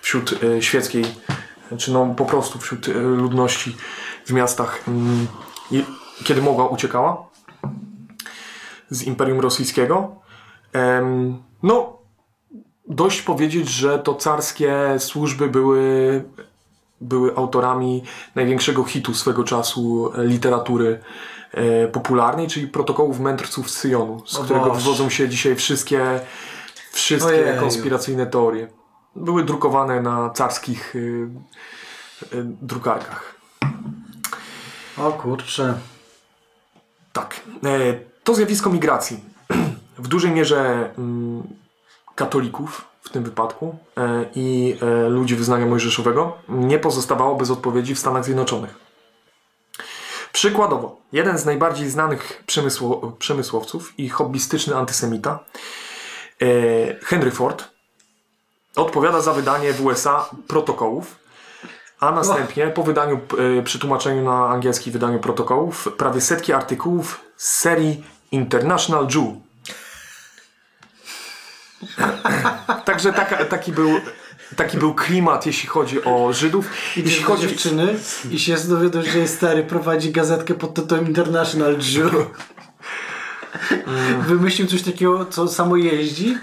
[0.00, 1.04] wśród e, świeckiej,
[1.78, 3.76] czy no po prostu wśród e, ludności
[4.26, 5.26] w miastach, mm,
[6.24, 7.26] kiedy mogła, uciekała
[8.90, 10.16] z Imperium Rosyjskiego.
[11.62, 11.98] No,
[12.88, 16.24] dość powiedzieć, że to carskie służby były,
[17.00, 18.02] były autorami
[18.34, 21.00] największego hitu swego czasu e, literatury e,
[21.92, 24.80] popularnej, czyli protokołów mędrców z Syjonu, z O którego Boże.
[24.80, 26.20] wywodzą się dzisiaj wszystkie,
[26.92, 27.60] wszystkie Ojeju.
[27.60, 28.68] konspiracyjne teorie.
[29.16, 33.34] Były drukowane na carskich y, y, drukarkach.
[34.98, 35.74] O kurczę.
[37.12, 37.40] Tak.
[37.64, 37.68] E,
[38.24, 39.20] To zjawisko migracji
[39.98, 41.42] w dużej mierze mm,
[42.14, 47.98] katolików w tym wypadku e, i e, ludzi wyznania mojżeszowego nie pozostawało bez odpowiedzi w
[47.98, 48.85] Stanach Zjednoczonych.
[50.36, 55.38] Przykładowo, jeden z najbardziej znanych przemysło, przemysłowców i hobbystyczny antysemita,
[56.42, 56.46] e,
[57.04, 57.64] Henry Ford,
[58.76, 61.16] odpowiada za wydanie w USA protokołów,
[62.00, 63.20] a następnie po wydaniu,
[63.58, 69.26] e, przetłumaczeniu na angielski wydaniu protokołów, prawie setki artykułów z serii International Jew.
[72.84, 73.90] Także taka, taki, był,
[74.56, 76.70] taki był klimat, jeśli chodzi o Żydów.
[76.96, 77.94] Jeśli Jeśli chodzi chodzi dziewczyny
[78.30, 82.12] i się dowiedzą, że jej stary prowadzi gazetkę pod tytułem International Jew.
[84.28, 86.38] Wymyślił coś takiego, co samo jeździ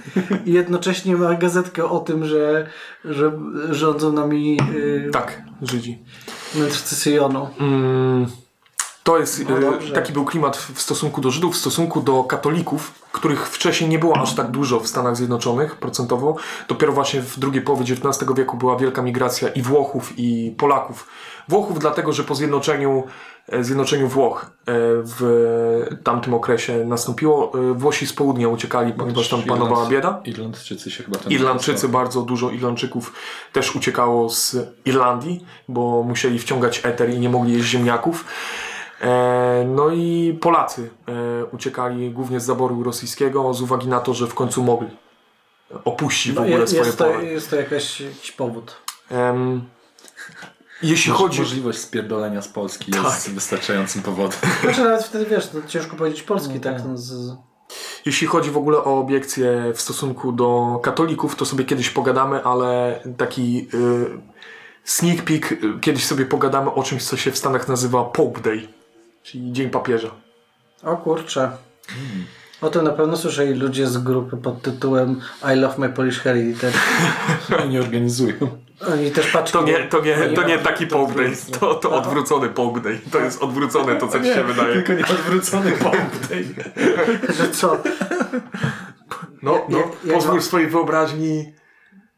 [0.46, 2.68] i jednocześnie ma gazetkę o tym, że,
[3.06, 3.32] że
[3.70, 6.00] rządzą nami yy, Tak, Żydzi.
[6.56, 7.50] mędrcy Syjonu.
[7.60, 8.28] Mm,
[9.04, 9.94] To jest, No dobrze.
[9.94, 14.18] taki był klimat w stosunku do Żydów, w stosunku do katolików, których wcześniej nie było
[14.22, 16.36] aż tak dużo w Stanach Zjednoczonych procentowo.
[16.68, 21.08] Dopiero właśnie w drugiej połowie XIX wieku była wielka migracja i Włochów, i Polaków.
[21.48, 23.04] Włochów dlatego, że po zjednoczeniu,
[23.50, 24.50] e, zjednoczeniu Włoch e,
[25.04, 30.22] w tamtym okresie nastąpiło, e, Włosi z południa uciekali, ponieważ tam panowała bieda.
[30.26, 33.14] Irlandczycy się chyba tam Irlandczycy, bardzo dużo Irlandczyków
[33.54, 38.26] też uciekało z Irlandii, bo musieli wciągać eter i nie mogli jeść ziemniaków.
[39.02, 44.28] E, no i Polacy e, uciekali głównie z zaboru rosyjskiego z uwagi na to, że
[44.28, 44.88] w końcu mogli
[45.86, 47.26] opuścić w No, ogóle jest, swoje jest, to, pole.
[47.26, 48.76] jest to jakaś, jakiś powód.
[49.12, 49.62] Em,
[50.84, 51.40] jeśli chodzi...
[51.40, 53.04] Możliwość spierdolenia z Polski Tak.
[53.04, 54.40] jest wystarczającym powodem.
[54.64, 56.78] Znaczy nawet wtedy wiesz, to ciężko powiedzieć polski, tak?
[56.88, 57.36] No, z, z...
[58.06, 63.00] Jeśli chodzi w ogóle o obiekcje w stosunku do katolików, to sobie kiedyś pogadamy, ale
[63.18, 64.06] taki y,
[64.84, 68.68] sneak peek, y, kiedyś sobie pogadamy o czymś, co się w Stanach nazywa Pope Day,
[69.24, 70.12] czyli Dzień Papieża.
[70.84, 71.52] O kurczę.
[72.62, 75.22] O tym na pewno słyszeli ludzie z grupy pod tytułem
[75.54, 76.74] I Love My Polish Heritage.
[77.64, 78.36] Oni organizują.
[78.94, 79.58] Oni też paczki...
[79.58, 82.50] To nie, to nie, to nie taki Day, to, to odwrócony
[82.84, 83.00] Day.
[83.12, 84.74] To jest odwrócone to, co ci się wydaje.
[84.74, 85.98] Tylko nie odwrócony pomp.
[87.38, 87.78] Że co?
[89.42, 91.54] No, no pozwól swojej wyobraźni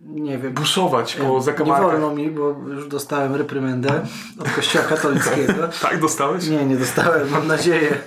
[0.05, 0.53] Nie wiem.
[0.53, 1.91] buszować po Nie zakamarkach.
[1.91, 4.01] wolno mi, bo już dostałem reprymendę
[4.39, 5.53] od kościoła katolickiego.
[5.81, 6.47] Tak, dostałeś?
[6.47, 7.97] Nie, nie dostałem, mam nadzieję.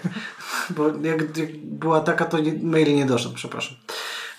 [0.71, 3.77] Bo jak, jak była taka, to nie, mail nie doszedł, przepraszam.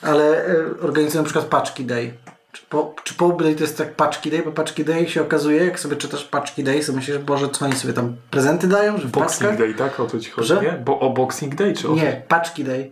[0.01, 2.13] Ale e, organizują na przykład paczki day.
[2.51, 4.41] Czy, po, czy Pope Day to jest tak paczki day?
[4.45, 7.75] Bo paczki day się okazuje, jak sobie czytasz paczki day, sobie myślisz, Boże, co oni
[7.75, 9.57] sobie tam prezenty dają, że Boxing paczkach?
[9.57, 9.99] Day, tak?
[9.99, 10.61] O to ci chodzi, Że?
[10.61, 10.71] nie?
[10.71, 12.91] Bo o Boxing Day, czy o Nie, paczki day.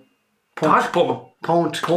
[0.56, 1.30] Tak, po...
[1.42, 1.92] Pączki.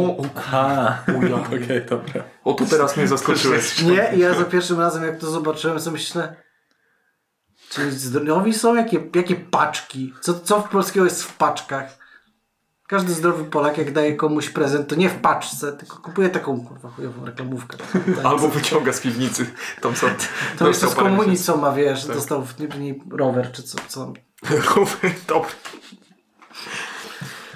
[1.19, 1.35] Uja.
[1.35, 2.23] okej, dobra.
[2.43, 3.81] o to teraz mnie zaskoczyłeś.
[3.81, 6.35] Nie, i ja za pierwszym razem jak to zobaczyłem, sobie myślę,
[7.69, 8.75] czy zdrowi są?
[8.75, 10.13] Jakie, jakie paczki?
[10.21, 12.01] Co, co w polskiego jest w paczkach?
[12.87, 16.89] Każdy zdrowy Polak jak daje komuś prezent, to nie w paczce, tylko kupuje taką kurwa
[16.89, 17.77] chujową reklamówkę.
[18.23, 19.45] Albo wyciąga z piwnicy.
[19.81, 20.07] Tam są.
[20.57, 20.95] To jeszcze z
[21.37, 22.15] co ma, wiesz, Tak.
[22.15, 23.77] dostał w niej rower czy co.
[23.87, 24.13] co.
[24.73, 25.15] miesięcy.
[25.27, 25.49] Dobra.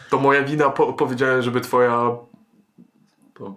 [0.10, 2.10] To moja wina, po, powiedziałem, żeby twoja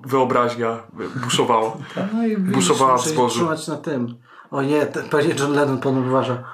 [0.06, 0.78] wyobraźnia
[1.24, 1.72] buszowała.
[2.14, 3.46] No i Buszowała w zbożu.
[3.68, 4.14] na tym.
[4.50, 6.44] O nie, pewnie John Lennon pan uważa.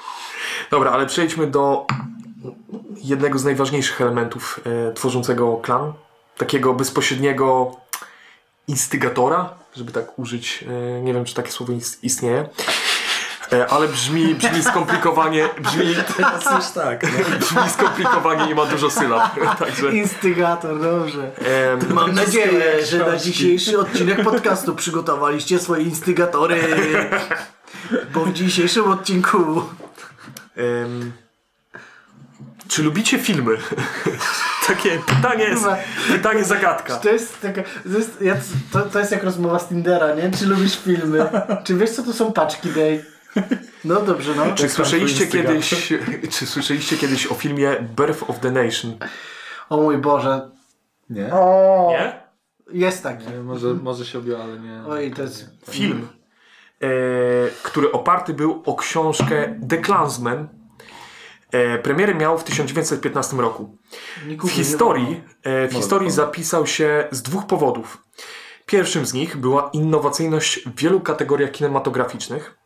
[0.70, 1.86] Dobra, ale przejdźmy do
[2.96, 5.92] jednego z najważniejszych elementów e, tworzącego klan.
[6.36, 7.76] Takiego bezpośredniego
[8.68, 10.64] instygatora, żeby tak użyć.
[10.96, 12.48] E, nie wiem, czy takie słowo is- istnieje.
[13.52, 17.02] E, ale brzmi, brzmi skomplikowanie, brzmi, Teraz już tak.
[17.02, 17.38] No.
[17.38, 19.34] brzmi skomplikowanie i ma dużo sylab.
[19.58, 21.30] Także Instygator, dobrze.
[21.90, 26.60] Mam nadzieję, że na dzisiejszy odcinek podcastu przygotowaliście swoje instygatory.
[28.14, 29.62] Bo w dzisiejszym odcinku
[32.68, 33.56] czy lubicie filmy?
[34.66, 35.64] Takie pytanie, jest,
[36.08, 36.96] pytanie zagadka.
[36.96, 37.62] to jest taka,
[38.18, 40.30] to jest, to, to jest jak rozmowa z Tindera, nie?
[40.38, 41.26] Czy lubisz filmy?
[41.64, 43.04] Czy wiesz co to są paczki day?
[43.84, 44.54] No dobrze, no.
[44.54, 45.92] Czy słyszeliście kiedyś,
[46.30, 48.96] czy słyszeliście kiedyś o filmie Birth of the Nation?
[49.68, 50.50] O mój Boże.
[51.10, 51.32] Nie?
[51.34, 52.24] O, Nie?
[52.80, 53.26] Jest taki.
[53.26, 54.82] Nie, Może, może się objęło, ale nie.
[54.88, 55.50] Oj, to jest...
[55.70, 56.08] Film,
[56.82, 56.86] e,
[57.62, 60.48] który oparty był o książkę The Klansman.
[61.52, 63.78] E, premierę miał w 1915 roku.
[64.44, 68.02] W historii, e, w historii to- zapisał się z dwóch powodów.
[68.66, 72.58] Pierwszym z nich była innowacyjność w wielu kategoriach kinematograficznych.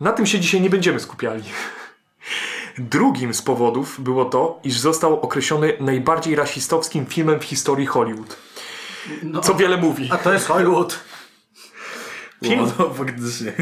[0.00, 1.42] Na tym się dzisiaj nie będziemy skupiali.
[2.78, 8.36] Drugim z powodów było to, iż został określony najbardziej rasistowskim filmem w historii Hollywood.
[9.22, 9.40] No.
[9.40, 10.08] Co wiele mówi.
[10.12, 10.98] A to jest Hollywood.
[12.44, 13.52] Film, No, faktycznie.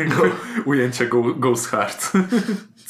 [0.65, 2.13] Ujęcie go, Ghost Heart.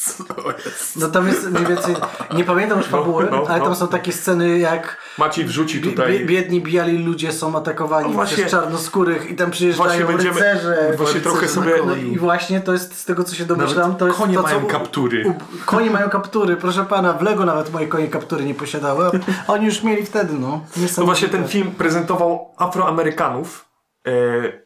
[0.02, 0.24] Co
[0.66, 0.96] jest?
[0.96, 1.94] No tam jest mniej więcej,
[2.34, 3.64] nie pamiętam już fabuły, no, ale no.
[3.64, 6.18] tam są takie sceny jak Maciej wrzuci tutaj...
[6.18, 10.34] bi- biedni bijali ludzie są atakowani No właśnie- przez czarnoskórych i tam przyjeżdżają Właśnie będziemy-
[10.34, 10.94] rycerze.
[10.96, 11.82] właśnie trochę sobie-.
[11.86, 14.60] No i właśnie to jest z tego co się domyślam, to jest konie to, mają
[14.60, 15.24] co, kaptury.
[15.28, 15.34] U,
[15.66, 19.10] konie mają kaptury, proszę pana, w Lego nawet moje konie kaptury nie posiadały,
[19.46, 20.60] a oni już mieli wtedy, no.
[20.98, 23.64] No właśnie ten film prezentował Afroamerykanów,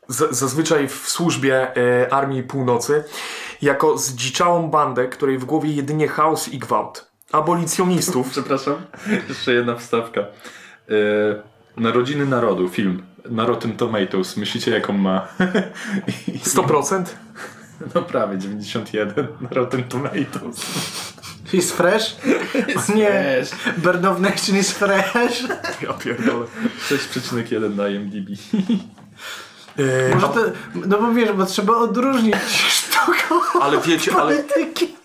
[0.09, 3.05] zazwyczaj w służbie e, Armii Północy,
[3.63, 7.11] jako zdziczałą bandę, której w głowie jedynie chaos i gwałt.
[7.33, 8.31] Abolicjonistów.
[8.37, 8.75] Przepraszam.
[9.29, 10.21] Jeszcze jedna wstawka.
[10.21, 10.27] E,
[11.77, 13.03] Narodziny Narodu, film.
[13.31, 14.37] Na Rotten Tomatoes.
[14.37, 15.29] Myślicie jaką ma?
[16.45, 17.05] 100%?
[17.95, 20.67] No prawie 91 na Rotten Tomatoes.
[21.53, 22.17] Is fresh?
[22.95, 23.43] nie,
[23.79, 25.45] Bird of Nation is fresh.
[25.83, 26.47] Ja pierdolę.
[26.89, 28.29] 6,1 na IMDb.
[29.79, 30.41] E, Może to,
[30.75, 32.35] no bo wiesz, bo trzeba odróżnić
[32.69, 34.97] sztuką ale wiecie, ale polityki.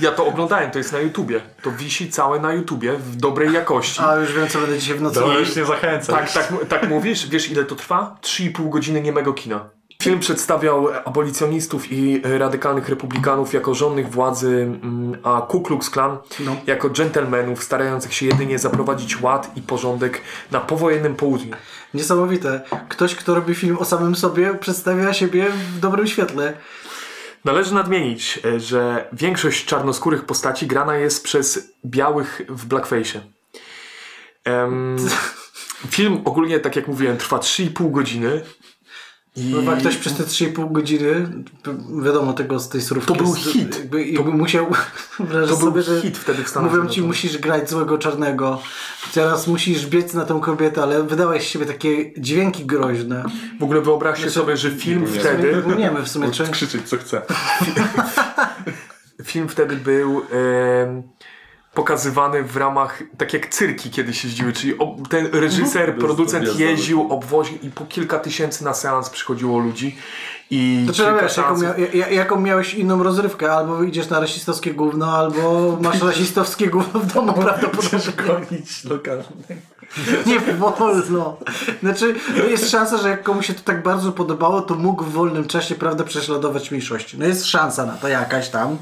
[0.00, 1.40] ja to oglądałem, to jest na YouTubie.
[1.62, 4.00] To wisi całe na YouTubie w dobrej jakości.
[4.04, 5.48] A już wiem co będę dzisiaj w nocy To jeść.
[5.48, 6.16] już nie zachęcam.
[6.16, 7.26] Tak, tak, tak mówisz?
[7.28, 8.16] Wiesz ile to trwa?
[8.22, 9.64] 3,5 godziny niemego kina.
[10.02, 16.56] Film przedstawiał abolicjonistów i radykalnych republikanów jako żonnych władzy, mm, a Ku Klux Klan No.
[16.66, 21.56] jako dżentelmenów starających się jedynie zaprowadzić ład i porządek na powojennym południu.
[21.94, 22.60] Niesamowite.
[22.88, 26.52] Ktoś, kto robi film o samym sobie, przedstawia siebie w dobrym świetle.
[27.44, 33.20] Należy nadmienić, e, że większość czarnoskórych postaci grana jest przez białych w blackface.
[34.44, 34.96] Em,
[35.96, 38.42] film ogólnie, tak jak mówiłem, trwa 3,5 godziny.
[39.36, 41.28] I No, jak ktoś przez te 3,5 godziny,
[42.02, 43.14] wiadomo tego z tej surówki.
[43.14, 43.78] To był hit.
[43.78, 44.66] Jakby, jakby musiał,
[45.18, 48.62] wyobrażasz To był sobie, że hit wtedy w Stanach Mówią ci, musisz grać złego czarnego.
[49.14, 53.24] Teraz musisz biec na tą kobietę, ale wydałeś z siebie takie dźwięki groźne.
[53.60, 55.20] w ogóle wyobraźcie sobie, że film nie.
[55.20, 56.44] wtedy, Nie my w sumie czy...
[56.48, 57.22] Krzyczeć co chce.
[59.24, 60.22] film wtedy był
[61.74, 64.74] pokazywany w ramach, tak jak cyrki kiedyś jeździły, czyli
[65.10, 65.98] ten reżyser, Mhm.
[65.98, 69.96] producent to jeździł, obwoził i po kilka tysięcy na seans przychodziło ludzi
[70.50, 74.74] i no kilka wiesz, jaką, mia- ja- jaką miałeś inną rozrywkę, albo idziesz na rasistowskie
[74.74, 77.98] gówno, albo masz rasistowskie gówno w domu prawdopodobnie.
[78.26, 79.24] Gonić lokalnie.
[80.26, 81.36] Nie wolno.
[81.82, 85.12] Znaczy, no jest szansa, że jak komuś się to tak bardzo podobało, to mógł w
[85.12, 87.18] wolnym czasie, prawda, prześladować mniejszości.
[87.18, 88.76] No jest szansa na to jakaś tam.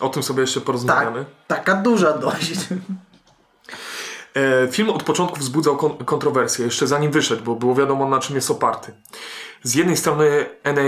[0.00, 1.24] O tym sobie jeszcze Tak, porozmawiamy.
[1.46, 2.52] taka duża dość.
[4.34, 8.36] E, Film od początku wzbudzał kon- kontrowersje, jeszcze zanim wyszedł, bo było wiadomo na czym
[8.36, 8.92] jest oparty.
[9.62, 10.80] Z jednej strony NA,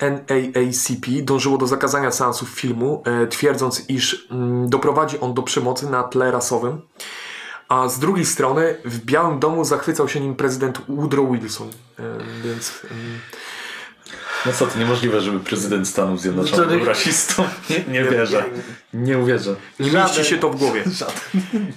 [0.00, 5.90] e, NAACP dążyło do zakazania seansów filmu, e, twierdząc, iż mm, doprowadzi on do przemocy
[5.90, 6.80] na tle rasowym,
[7.68, 11.70] a z drugiej strony w Białym Domu zachwycał się nim prezydent Woodrow Wilson,
[12.44, 13.18] więc mm,
[14.46, 17.48] No co, to niemożliwe, żeby prezydent Stanów Zjednoczonych był rasistą.
[17.88, 18.44] Nie, wierzę.
[18.94, 19.56] Nie uwierzę.
[19.80, 20.06] nie Żaden.
[20.16, 20.84] mieści się to w głowie.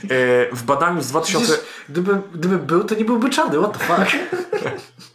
[0.03, 1.45] E, W badaniu z 2000...
[1.45, 4.17] Przecież gdyby, gdyby był, to nie byłby czarny, what the fuck?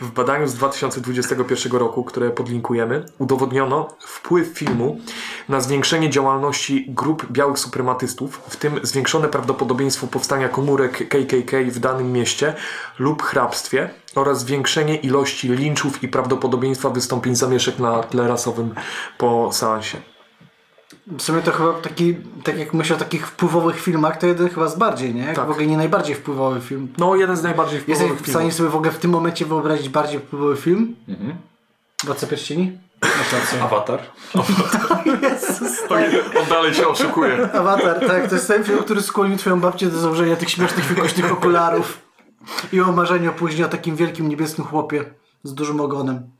[0.00, 5.00] W badaniu z 2021 roku, które podlinkujemy, udowodniono wpływ filmu
[5.48, 12.12] na zwiększenie działalności grup białych suprematystów, w tym zwiększone prawdopodobieństwo powstania komórek KKK w danym
[12.12, 12.54] mieście
[12.98, 18.74] lub hrabstwie oraz zwiększenie ilości linczów i prawdopodobieństwa wystąpień zamieszek na tle rasowym
[19.18, 20.15] po seansie.
[21.06, 24.68] W sumie to chyba taki, tak jak myślę o takich wpływowych filmach, to jeden chyba
[24.68, 25.34] z bardziej, nie?
[25.34, 25.46] Tak.
[25.46, 26.88] W ogóle nie najbardziej wpływowy film.
[26.98, 28.54] No, jeden z najbardziej Jesteś wpływowych w stanie filmów.
[28.54, 30.96] sobie w ogóle w tym momencie wyobrazić bardziej wpływowy film?
[31.08, 31.34] Mhm.
[32.04, 32.78] Władca Pierścieni?
[33.32, 33.62] Rację.
[33.62, 34.00] Awatar?
[36.40, 37.52] On dalej się oszukuje.
[37.52, 41.32] Awatar, tak, to jest ten film, który skłonił twoją babcię do założenia tych śmiesznych, wielkośnych
[41.32, 41.98] okularów
[42.72, 45.04] i o marzeniu później o takim wielkim niebieskim chłopie
[45.42, 46.30] z dużym ogonem.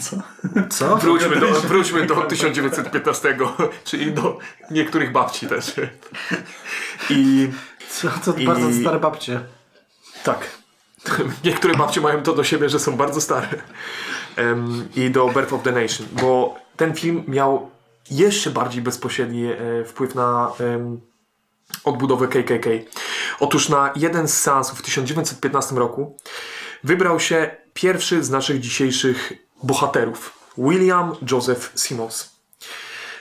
[0.00, 0.16] Co?
[0.70, 0.96] Co?
[0.96, 3.36] Wróćmy do, wróćmy do 1915,
[3.84, 4.38] czyli do
[4.70, 5.74] niektórych babci też.
[7.10, 7.48] I
[7.90, 8.08] Co?
[8.24, 9.40] To I- bardzo stare babcie.
[10.24, 10.50] tak,
[11.44, 13.48] niektóre babcie mają to do siebie, że są bardzo stare.
[14.36, 17.70] Em, I do Birth of the Nation, bo ten film miał
[18.10, 21.00] jeszcze bardziej bezpośredni e, wpływ na em,
[21.84, 22.66] odbudowę KKK.
[23.40, 26.16] Otóż na jeden z seansów w 1915 roku
[26.84, 32.32] wybrał się pierwszy z naszych dzisiejszych bohaterów, William Joseph Simmons.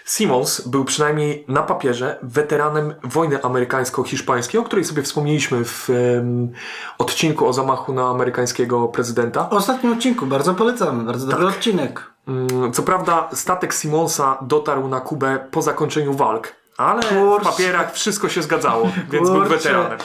[0.05, 6.51] Simmons był przynajmniej na papierze weteranem wojny amerykańsko-hiszpańskiej, o której sobie wspomnieliśmy w em,
[6.97, 9.43] odcinku o zamachu na amerykańskiego prezydenta.
[9.49, 12.03] W ostatnim odcinku, bardzo polecamy, bardzo dobry odcinek.
[12.27, 17.45] Mm, Co prawda statek Simonsa dotarł na Kubę po zakończeniu walk, ale w Kurczę.
[17.45, 19.55] papierach wszystko się zgadzało, więc był Kurczę.
[19.57, 19.99] weteranem.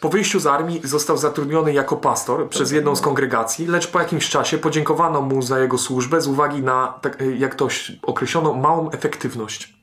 [0.00, 4.28] Po wyjściu z armii został zatrudniony jako pastor przez jedną z kongregacji, lecz po jakimś
[4.28, 7.68] czasie podziękowano mu za jego służbę z uwagi na, tak, jak to
[8.02, 9.76] określono, małą efektywność.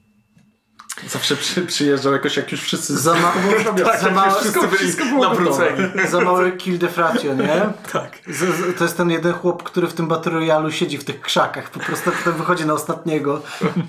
[1.07, 3.33] Zawsze przy, przyjeżdżał jakoś jak już wszyscy Za, ma-
[3.85, 5.77] Tak, za, małe, wszystko byli nawróceni.
[6.09, 7.61] za małe kill defratio, nie?
[7.93, 8.17] Tak.
[8.27, 11.21] Z, z, to jest ten jeden chłop, który w tym Battle Royale siedzi w tych
[11.21, 13.41] krzakach, po prostu potem wychodzi na ostatniego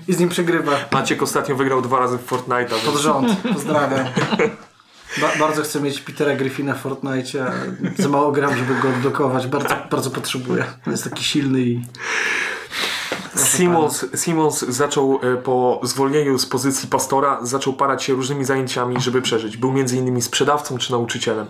[0.07, 0.71] i z nim przegrywa.
[0.91, 2.85] Maciek ostatnio wygrał dwa razy w Fortnite'a.
[2.85, 3.27] Pod rząd.
[3.53, 4.05] Pozdrawiam.
[5.21, 7.51] Ba bardzo chcę mieć Petera Griffina w Fortnite.
[7.97, 9.47] Za mało gram, żeby go odblokować.
[9.47, 10.65] Bardzo, bardzo potrzebuję.
[10.87, 11.81] On jest taki silny i...
[13.35, 19.21] Simmons, Simmons zaczął e, po zwolnieniu z pozycji pastora, zaczął parać się różnymi zajęciami, żeby
[19.21, 19.57] przeżyć.
[19.57, 21.47] Był między innymi sprzedawcą czy nauczycielem,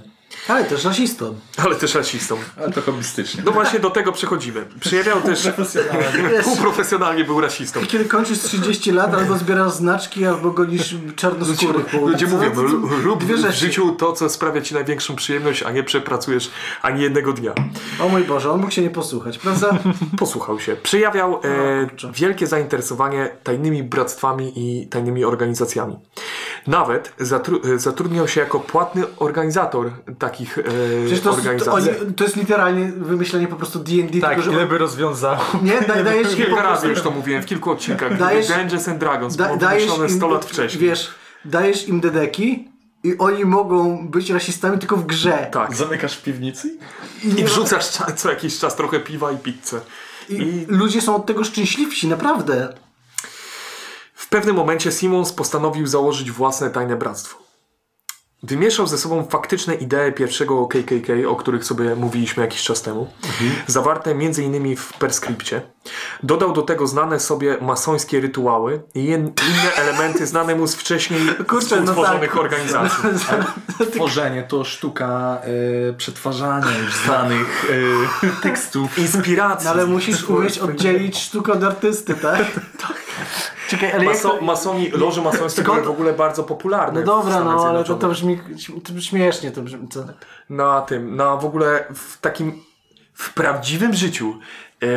[0.48, 1.36] Ale też rasistą.
[1.58, 2.38] ale też rasistą.
[2.58, 3.44] Ale to hobbystycznie.
[3.46, 4.66] No właśnie do tego przechodzimy.
[4.80, 5.50] Przejawiał też,
[6.44, 7.80] półprofesjonalnie był rasistą.
[7.88, 11.94] Kiedy kończysz 30 lat, albo zbierasz znaczki, albo gonisz czarnoskórych.
[11.94, 12.28] Ludzie ulicy.
[12.28, 13.58] mówią, No, co- "Lu- rób dwie w rzeczy.
[13.60, 17.54] życiu to, co sprawia ci największą przyjemność, a nie przepracujesz ani jednego dnia.
[18.00, 19.70] O mój Boże, on mógł się nie posłuchać, prawda?
[20.20, 20.76] Posłuchał się.
[20.76, 22.12] Przejawiał e, kurczę.
[22.16, 25.96] wielkie zainteresowanie tajnymi bractwami i tajnymi organizacjami.
[26.68, 30.64] Nawet zatru- e, zatrudniał się jako płatny organizator takich e,
[31.16, 31.90] to, to, organizacji.
[32.00, 34.20] oni, to jest literalnie wymyślenie po prostu D&D.
[34.20, 35.38] Tak, tylko, że ile by rozwiązał?
[35.64, 38.18] Nie, daj, dajesz Kilka razy już to mówiłem, w kilku odcinkach.
[38.20, 40.84] Dajesz- Dungeons and Dragons Da, było dajesz wymyślone im, 100 lat wcześniej.
[40.90, 41.12] Wiesz,
[41.46, 42.68] dajesz im dedeki
[43.04, 45.48] i oni mogą być rasistami tylko w grze.
[45.52, 45.76] Tak.
[45.76, 46.78] Zamykasz w piwnicy?
[47.24, 49.82] I wrzucasz cza- co jakiś czas trochę piwa i pizzę.
[50.30, 52.74] I, I- ludzie są od tego szczęśliwsi, naprawdę.
[54.14, 57.45] W pewnym momencie Simons postanowił założyć własne tajne bractwo.
[58.48, 63.08] Wymieszał ze sobą faktyczne idee pierwszego KKK, o których sobie mówiliśmy jakiś czas temu,
[63.68, 64.76] zawarte m.in.
[64.76, 65.62] w perskrypcie.
[66.24, 69.32] Dodał do tego znane sobie masońskie rytuały i inne
[69.76, 72.40] elementy znane mu z wcześniej Kurczę, no utworzonych tak.
[72.40, 73.04] organizacji.
[73.94, 75.42] Tworzenie to sztuka
[75.90, 77.72] y, przetwarzania już znanych
[78.24, 78.98] y, tekstów.
[78.98, 79.66] Inspiracji.
[79.66, 82.46] No ale musisz umieć oddzielić sztukę od artysty, tak?
[83.70, 84.42] Czekaj, ale jak Maso, to...
[84.42, 87.00] masoni, loże masońskie Tylko- były w ogóle bardzo popularne.
[87.00, 88.40] No dobra, no ale to, to brzmi
[88.84, 89.52] to śmiesznie.
[89.52, 90.06] To brzmi, co?
[90.50, 92.64] na tym, na w ogóle w takim
[93.14, 94.40] w prawdziwym życiu
[94.84, 94.88] e,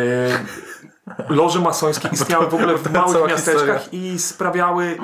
[1.28, 4.98] loże masońskie istniały w ogóle w małych miasteczkach i sprawiały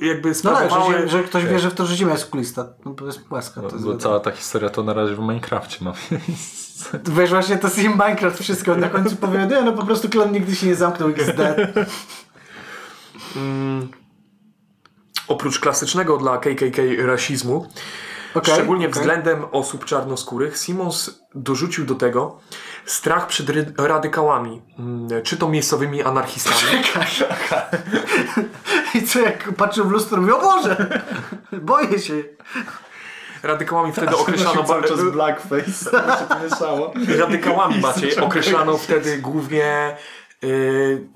[0.00, 2.66] jakby No tak, że, sprawowały że ktoś wie, że w to, że Ziemia jest kulista.
[2.84, 3.60] No to jest płaska.
[3.60, 5.92] To jest Bo cała ta historia to na razie w Minecrafcie ma
[7.04, 8.76] Wiesz, właśnie to jest Minecraft wszystko.
[8.76, 11.40] Na końcu powiem, nie, no po prostu klon nigdy się nie zamknął, XD.
[15.28, 17.66] Oprócz klasycznego dla KKK rasizmu
[18.34, 22.40] Okay, szczególnie względem osób czarnoskórych Simons dorzucił do tego
[22.86, 26.82] strach przed ry- radykałami mm, czy to miejscowymi anarchistami
[28.94, 31.00] I co, jak patrzył w lustro, mówię, o Boże!
[31.52, 32.24] Boję się.
[33.42, 34.80] radykałami wtedy określano ba-
[35.12, 35.90] blackface.
[35.90, 36.92] To się pomieszało.
[37.18, 39.96] radykałami Maciej określano wtedy głównie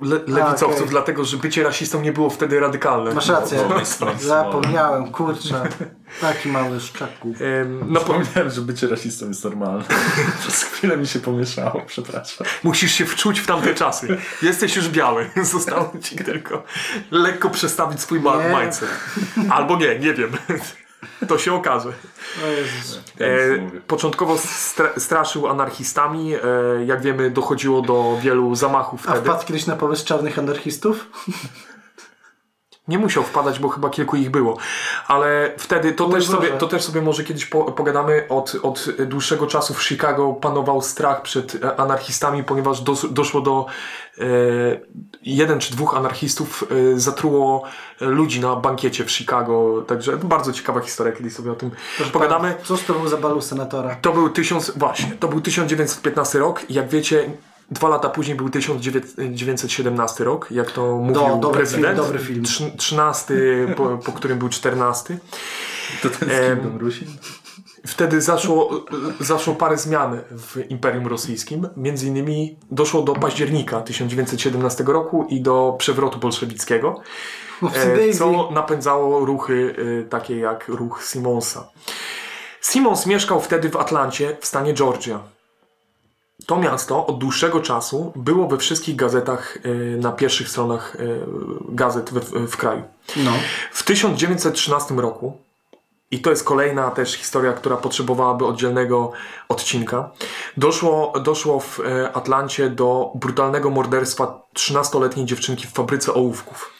[0.00, 0.88] le- lewicowców, okej.
[0.88, 3.14] dlatego że bycie rasistą nie było wtedy radykalne.
[3.14, 3.58] Masz rację.
[3.58, 4.26] Pomysł, pomysł.
[4.26, 5.62] Zapomniałem, kurczę.
[6.20, 7.34] Taki mały szczaku.
[7.86, 9.84] No, po, Zapomniałem, że bycie rasistą jest normalne.
[10.40, 12.46] Przez chwilę mi się pomieszało, przepraszam.
[12.62, 14.16] musisz się wczuć w tamte czasy.
[14.42, 15.30] Jesteś już biały.
[15.42, 16.62] Zostało ci tylko
[17.10, 18.56] lekko przestawić swój ma- Nie.
[18.60, 18.88] mindset.
[19.50, 20.30] Albo nie, nie wiem.
[21.28, 21.88] To się okaże.
[22.44, 23.00] O Jezus.
[23.18, 26.34] Ja nic E, początkowo stra- straszył anarchistami.
[26.34, 26.38] E,
[26.86, 29.24] jak wiemy, dochodziło do wielu zamachów A wtedy.
[29.30, 31.06] wpadł kiedyś na pomysł czarnych anarchistów?
[32.88, 34.56] Nie musiał wpadać, bo chyba kilku ich było.
[35.08, 36.38] Ale wtedy to, Mój też Boże.
[36.38, 38.26] sobie, to też sobie może kiedyś po, pogadamy.
[38.28, 43.66] Od, od dłuższego czasu w Chicago panował strach przed e, anarchistami, ponieważ dos, doszło do.
[44.18, 44.24] E,
[45.22, 47.62] jeden czy dwóch anarchistów e, zatruło
[48.00, 49.84] ludzi na bankiecie w Chicago.
[49.86, 51.70] Także bardzo ciekawa historia, kiedyś sobie o tym
[52.12, 52.54] pogadamy.
[52.64, 53.96] Co to był za balu senatora?
[54.02, 56.70] To był tysiąc, właśnie, to był 1915 rok.
[56.70, 57.30] Jak wiecie,
[57.70, 61.96] dwa lata później był 1917 rok, jak to mówił dobry prezydent.
[61.96, 62.42] film, dobry film.
[62.44, 63.34] Trz- 13,
[63.76, 65.18] po, po którym był 14.
[66.02, 67.08] To ten Rusin?
[67.86, 68.84] Wtedy zaszło,
[69.20, 71.68] zaszło parę zmian w Imperium Rosyjskim.
[71.76, 77.00] Między innymi doszło do października 1917 roku i do przewrotu bolszewickiego,
[77.74, 81.68] e, co napędzało ruchy e, takie jak ruch Simonsa.
[82.62, 85.20] Simons mieszkał wtedy w Atlancie w stanie Georgia.
[86.46, 90.98] To miasto od dłuższego czasu było we wszystkich gazetach, e, na pierwszych stronach e,
[91.68, 92.82] gazet w, w kraju.
[93.16, 93.32] No.
[93.72, 95.38] W 1913 roku,
[96.10, 99.12] i to jest kolejna też historia, która potrzebowałaby oddzielnego
[99.48, 100.10] odcinka,
[100.56, 106.72] doszło, doszło w e, Atlancie do brutalnego morderstwa 13-letniej dziewczynki w fabryce ołówków.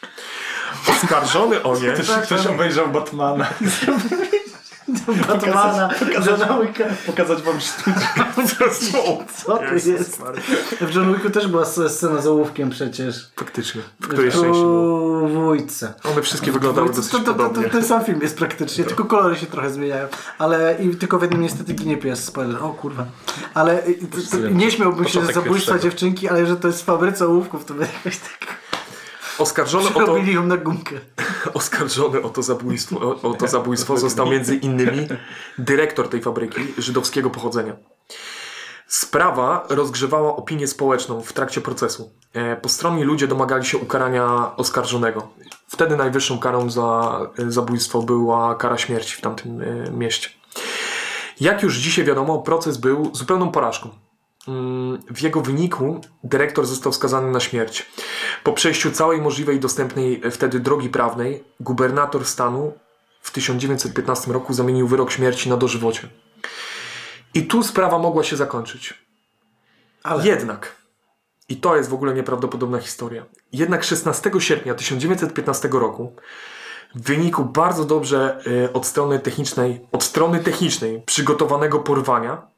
[0.88, 1.92] Oskarżony o nie.
[1.92, 3.46] Ktoś, ktoś obejrzał Batmana.
[5.28, 5.90] Batmana,
[6.26, 6.84] Johna Wicka.
[7.06, 8.24] Pokazać wam sztuczkę.
[9.36, 10.20] Co to Jezus jest?
[10.20, 10.40] Maria.
[10.80, 13.30] W John Wicku też była scena z ołówkiem przecież.
[13.36, 13.82] Faktycznie.
[14.00, 14.64] W której szczęście
[15.34, 15.94] wójce.
[16.04, 17.70] One wszystkie wyglądały To, dosyć to, to, to, podobnie.
[17.70, 20.08] ten sam film jest praktycznie, tylko kolory się trochę zmieniają.
[20.38, 22.62] Ale i tylko w jednym niestety ginie pies, spoiler.
[22.62, 23.06] O kurwa.
[23.54, 23.94] Ale y,
[24.30, 27.64] to, to, nie śmiałbym się z zabójstwa dziewczynki, ale że to jest w fabryce ołówków,
[27.64, 28.56] to by jakoś tak
[29.38, 31.01] Oskarżony o to, ją na gumkę.
[31.55, 35.09] oskarżony o to zabójstwo, o, o to zabójstwo został między innymi
[35.59, 37.77] dyrektor tej fabryki żydowskiego pochodzenia.
[38.87, 42.11] Sprawa rozgrzewała opinię społeczną w trakcie procesu.
[42.33, 45.29] E, Postronni ludzie domagali się ukarania oskarżonego.
[45.68, 50.31] Wtedy najwyższą karą za e, zabójstwo była kara śmierci w tamtym e, mieście.
[51.40, 54.05] Jak już dzisiaj wiadomo, proces był zupełną porażką.
[54.48, 57.87] Mm, W jego wyniku dyrektor został skazany na śmierć.
[58.44, 62.72] Po przejściu całej możliwej dostępnej e, wtedy drogi prawnej, gubernator stanu
[63.20, 66.09] w 1915 roku zamienił wyrok śmierci na dożywocie.
[67.34, 68.94] I tu sprawa mogła się zakończyć.
[70.03, 70.76] Ale Jednak,
[71.49, 76.16] i to jest w ogóle nieprawdopodobna historia, jednak 16 sierpnia 1915 roku
[76.94, 82.55] w wyniku bardzo dobrze e, od strony technicznej, od strony technicznej przygotowanego porwania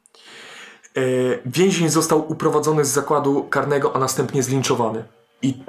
[1.45, 5.03] więzień został uprowadzony z zakładu karnego, a następnie zlinczowany.
[5.41, 5.63] I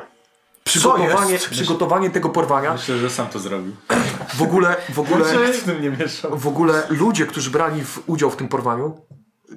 [0.64, 3.72] przygotowanie, przygotowanie tego porwania Myślę, że sam to zrobił.
[4.34, 6.38] w ogóle, w ogóle, Nikt w tym nie mieszał.
[6.38, 9.00] w ogóle ludzie, którzy brali w, udział w tym porwaniu,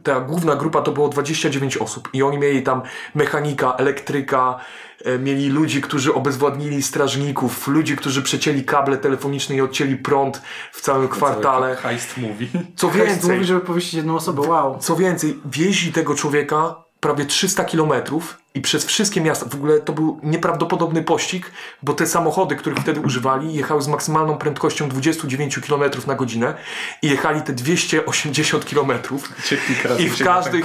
[0.04, 2.82] ta główna grupa to było 29 osób i oni mieli tam
[3.16, 4.60] mechanika, elektryka,
[5.06, 10.42] e, mieli ludzi, którzy obezwładnili strażników, ludzi, którzy przecięli kable telefoniczne i odcięli prąd
[10.72, 11.76] w całym kwartale.
[11.76, 12.48] Heist movie.
[12.76, 13.32] Co Więcej.
[13.32, 14.78] Mówi, żeby powieścić jedną osobę, wow.
[14.80, 19.46] co więcej, wieźli tego człowieka prawie 300 kilometrów i przez wszystkie miasta.
[19.50, 21.52] W ogóle to był nieprawdopodobny pościg,
[21.84, 26.54] bo te samochody, których wtedy używali, jechały z maksymalną prędkością 29 km na godzinę
[27.02, 29.30] i jechali te 280 kilometrów.
[29.46, 30.64] Cię kilka razy I w każdych-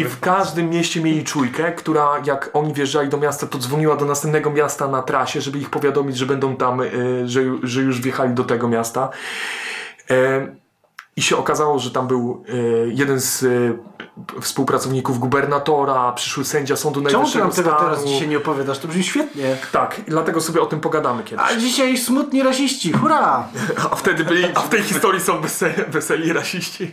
[0.00, 4.04] I w każdym mieście mieli czujkę, która jak oni wjeżdżali do miasta, to dzwoniła do
[4.04, 8.34] następnego miasta na trasie, żeby ich powiadomić, że będą tam, y, że, że już wjechali
[8.34, 9.10] do tego miasta.
[10.10, 10.46] E,
[11.16, 13.44] I się okazało, że tam był y, jeden z
[14.40, 18.78] współpracowników gubernatora, przyszły sędzia Sądu Czemu ty Najwyższego nam tego teraz dzisiaj nie opowiadasz?
[18.78, 19.56] To brzmi świetnie.
[19.72, 21.44] Tak, dlatego sobie o tym pogadamy kiedyś.
[21.48, 23.48] A dzisiaj smutni rasiści, hura!
[23.90, 26.92] A wtedy byli, a w tej historii są weseli, weseli rasiści.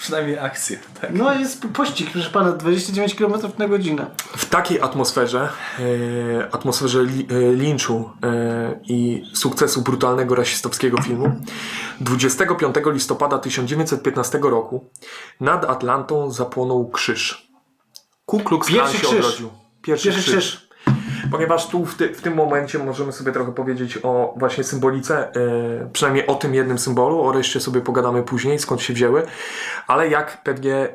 [0.00, 1.10] Przynajmniej akcje, tak.
[1.14, 4.06] No jest pościg, proszę pana, 29 km na godzinę.
[4.36, 5.48] W takiej atmosferze,
[5.78, 11.40] e, atmosferze li, e, linczu e, i sukcesu brutalnego rasistowskiego filmu,
[12.00, 14.90] 25 listopada 1915 roku
[15.40, 17.50] nad Atlantą zapłonął krzyż.
[18.26, 19.18] Ku Klux Klan Pierwszy się krzyż.
[19.26, 19.50] odrodził.
[19.82, 20.34] Pierwszy, Pierwszy krzyż.
[20.34, 20.69] krzyż.
[21.30, 25.90] Ponieważ tu w, ty, w tym momencie możemy sobie trochę powiedzieć o właśnie symbolice, e,
[25.92, 29.22] przynajmniej o tym jednym symbolu, o reszcie sobie pogadamy później, skąd się wzięły,
[29.86, 30.88] ale jak pewnie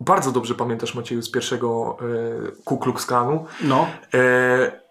[0.00, 4.81] bardzo dobrze pamiętasz Macieju z pierwszego e, Ku Klux Klanu, No, e,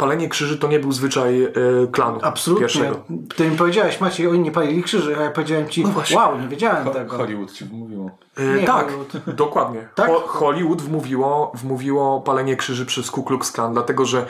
[0.00, 1.50] palenie krzyży to nie był zwyczaj e,
[1.92, 2.60] klanu absolutnie.
[2.66, 2.96] pierwszego.
[3.36, 6.16] Ty mi powiedziałeś, Maciej, oni nie palili krzyży, a ja powiedziałem ci, właśnie.
[6.16, 7.16] wow, nie wiedziałem Ho- tego.
[7.16, 8.10] Hollywood ci mówiło.
[8.36, 9.12] E, Nie, tak, Hollywood.
[9.46, 9.88] dokładnie.
[9.94, 10.06] Tak?
[10.10, 14.26] Ho- Hollywood wmówiło, wmówiło palenie krzyży przez Ku Klux Klan, dlatego że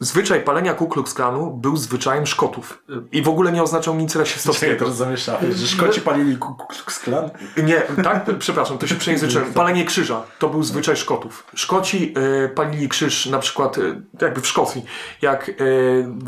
[0.00, 4.78] zwyczaj palenia Ku Klux Klanu był zwyczajem Szkotów i w ogóle nie oznaczał nic rasistowskiego.
[4.78, 7.30] teraz zamieszałeś, że Szkoci palili Ku Klux Klan?
[7.56, 9.52] Nie, tak, przepraszam, to się przejęzyczyłem.
[9.52, 11.46] Palenie krzyża to był zwyczaj Szkotów.
[11.54, 13.82] Szkoci e, palili krzyż na przykład e,
[14.20, 14.84] jakby w Szkocji,
[15.22, 15.52] jak e,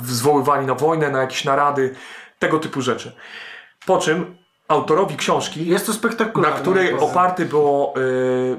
[0.03, 1.95] zwoływali na wojnę, na jakieś narady,
[2.39, 3.13] tego typu rzeczy.
[3.87, 4.40] Po czym
[4.71, 6.61] autorowi książki, Jest to na spektakularne.
[6.61, 7.07] której naprawdę.
[7.13, 8.01] oparty było e,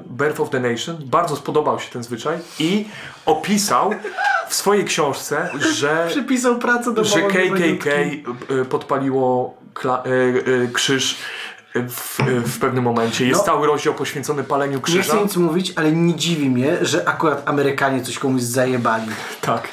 [0.06, 2.84] Birth of the Nation, bardzo spodobał się ten zwyczaj i
[3.26, 3.90] opisał
[4.48, 7.86] w swojej książce, że Przypisał pracę do że KKK
[8.50, 10.10] y, podpaliło kla- y,
[10.50, 11.16] y, krzyż
[11.74, 13.26] w, y, w pewnym momencie.
[13.26, 13.46] Jest No.
[13.46, 15.02] cały rozdział poświęcony paleniu Nie krzyża.
[15.14, 19.06] chcę nic mówić, ale nie dziwi mnie, że akurat Amerykanie coś komuś zajebali.
[19.40, 19.68] Tak.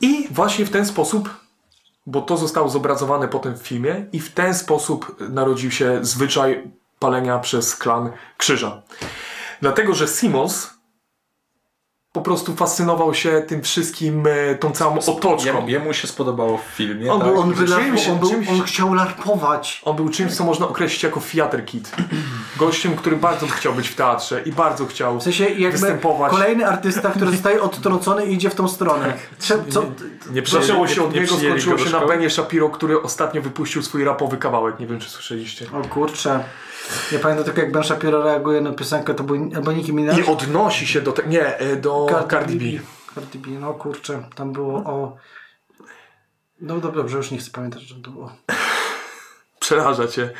[0.00, 1.28] I właśnie w ten sposób,
[2.06, 7.38] bo to zostało zobrazowane potem w filmie, i w ten sposób narodził się zwyczaj palenia
[7.38, 8.82] przez klan krzyża.
[9.60, 10.75] Dlatego, że Simmons
[12.16, 15.46] po prostu fascynował się tym wszystkim, e, tą całą otoczką.
[15.46, 17.28] Jemu, jemu się spodobało w filmie, On tak?
[17.28, 19.82] był- On, wylarpo, czymś- on, był, czymś- on chciał larpować.
[19.84, 21.90] On był czymś, co można określić jako theater kid.
[22.58, 26.30] Gościem, który bardzo chciał być w teatrze i bardzo chciał W sensie jakby występować.
[26.32, 29.12] kolejny artysta, który zostaje odtrącony i idzie w tą stronę.
[29.40, 29.82] Trze- co,
[30.30, 32.06] Nie przyjęli- Zaczęło się nie- od nie niego, skończyło się na?
[32.06, 34.80] Benie Shapiro, który ostatnio wypuścił swój rapowy kawałek.
[34.80, 35.66] Nie wiem, czy słyszeliście.
[35.72, 36.44] o kurczę.
[37.12, 40.18] Ja pamiętam tylko jak Ben Shapiro reaguje na piosenkę, to był albo Nicki Minaj.
[40.18, 41.26] I odnosi się do te...
[41.26, 42.82] Nie, e, do Cardi B.
[43.14, 45.16] Cardi B, no kurczę, tam było o...
[46.60, 48.32] No dobrze, już nie chcę pamiętać, czym to było.
[49.60, 50.30] Przeraża cię.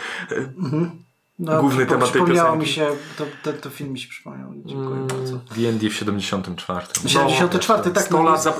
[1.38, 2.58] No, Główny temat tej piosenki.
[2.58, 2.86] mi się,
[3.18, 4.52] to, to, to film mi się przypomniał.
[4.64, 5.36] Dziękuję bardzo.
[5.56, 6.80] D&D w 74.
[7.04, 8.04] No, 74, tak.
[8.04, 8.54] 100 no, lat za...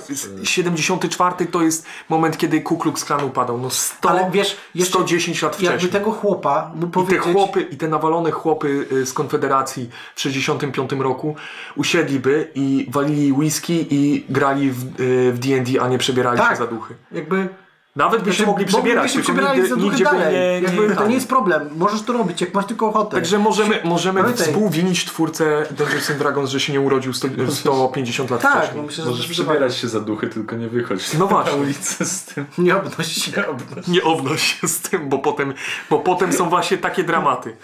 [0.45, 3.59] 74 to jest moment, kiedy Ku Klux Klan upadał.
[3.59, 5.93] No 100, Ale wiesz, jeszcze 110 lat Jakby wcześniej.
[5.93, 7.23] tego chłopa mu I te powiedzieć...
[7.33, 11.37] chłopy, i te nawalone chłopy y, z Konfederacji w 65 roku
[11.77, 16.51] usiedliby i walili whisky i grali w y, w D&D, a nie przebierali Tak.
[16.51, 16.95] się za duchy.
[17.13, 17.49] Jakby...
[17.97, 20.35] Nawet by się Znaczy, mogli przebierać, się tylko przebierali nigdy, za duchy nigdzie by dalej.
[20.35, 21.69] nie, nie Jakby, to nie jest problem.
[21.77, 23.11] Możesz to robić, jak masz tylko ochotę.
[23.17, 24.47] Także możemy, możemy Pamiętaj.
[24.47, 28.83] współwinić twórcę Dungeons and Dragons, że się nie urodził 100, 150 lat Tak, wcześniej.
[28.87, 31.53] myślę, że Możesz przebierać się za duchy, tylko nie wychodź No właśnie.
[31.53, 32.47] na ulicę z tym.
[32.59, 33.45] Nie obnoś się.
[33.89, 35.55] Nie obnoś się z tym, bo potem,
[35.91, 37.57] bo potem są właśnie takie dramaty.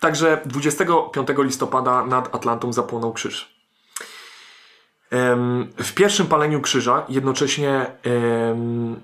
[0.00, 3.56] Także 25 listopada nad Atlantą zapłonął krzyż.
[5.78, 9.00] W pierwszym paleniu krzyża, jednocześnie em,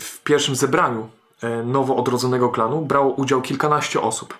[0.00, 1.08] w pierwszym zebraniu
[1.42, 4.38] e, nowo odrodzonego klanu brało udział kilkanaście osób.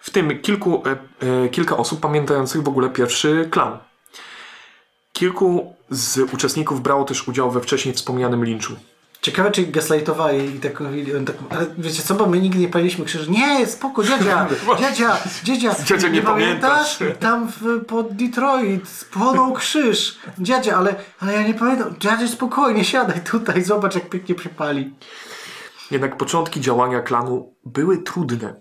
[0.00, 0.96] W tym kilku, e,
[1.44, 3.78] e, kilka osób pamiętających w ogóle pierwszy klan.
[5.12, 8.76] Kilku z uczestników brało też udział we wcześniej wspomnianym linczu.
[9.22, 13.04] Ciekawe, czy gaslightowali i tak mówili, tak, ale wiecie co, bo my nigdy nie paliliśmy
[13.04, 13.30] krzyży.
[13.30, 14.48] Nie, spoko, dziadzia,
[14.80, 16.98] dziadzia, dziadzia, Dziadzia, nie pamiętasz?
[17.20, 20.18] Tam w, pod Detroit spłonął krzyż.
[20.38, 21.94] Dziadzia, ale, ale ja nie pamiętam.
[21.98, 24.94] Dziadzia, spokojnie, siadaj tutaj, zobacz jak pięknie przypali.
[25.90, 28.54] Jednak początki działania klanu były trudne.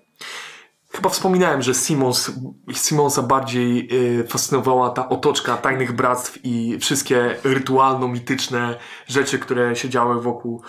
[1.00, 2.32] Chyba wspominałem, że Simons,
[2.74, 3.88] Simonsa bardziej
[4.20, 8.76] y, fascynowała ta otoczka tajnych bractw i wszystkie rytualno-mityczne
[9.08, 10.62] rzeczy, które się działy wokół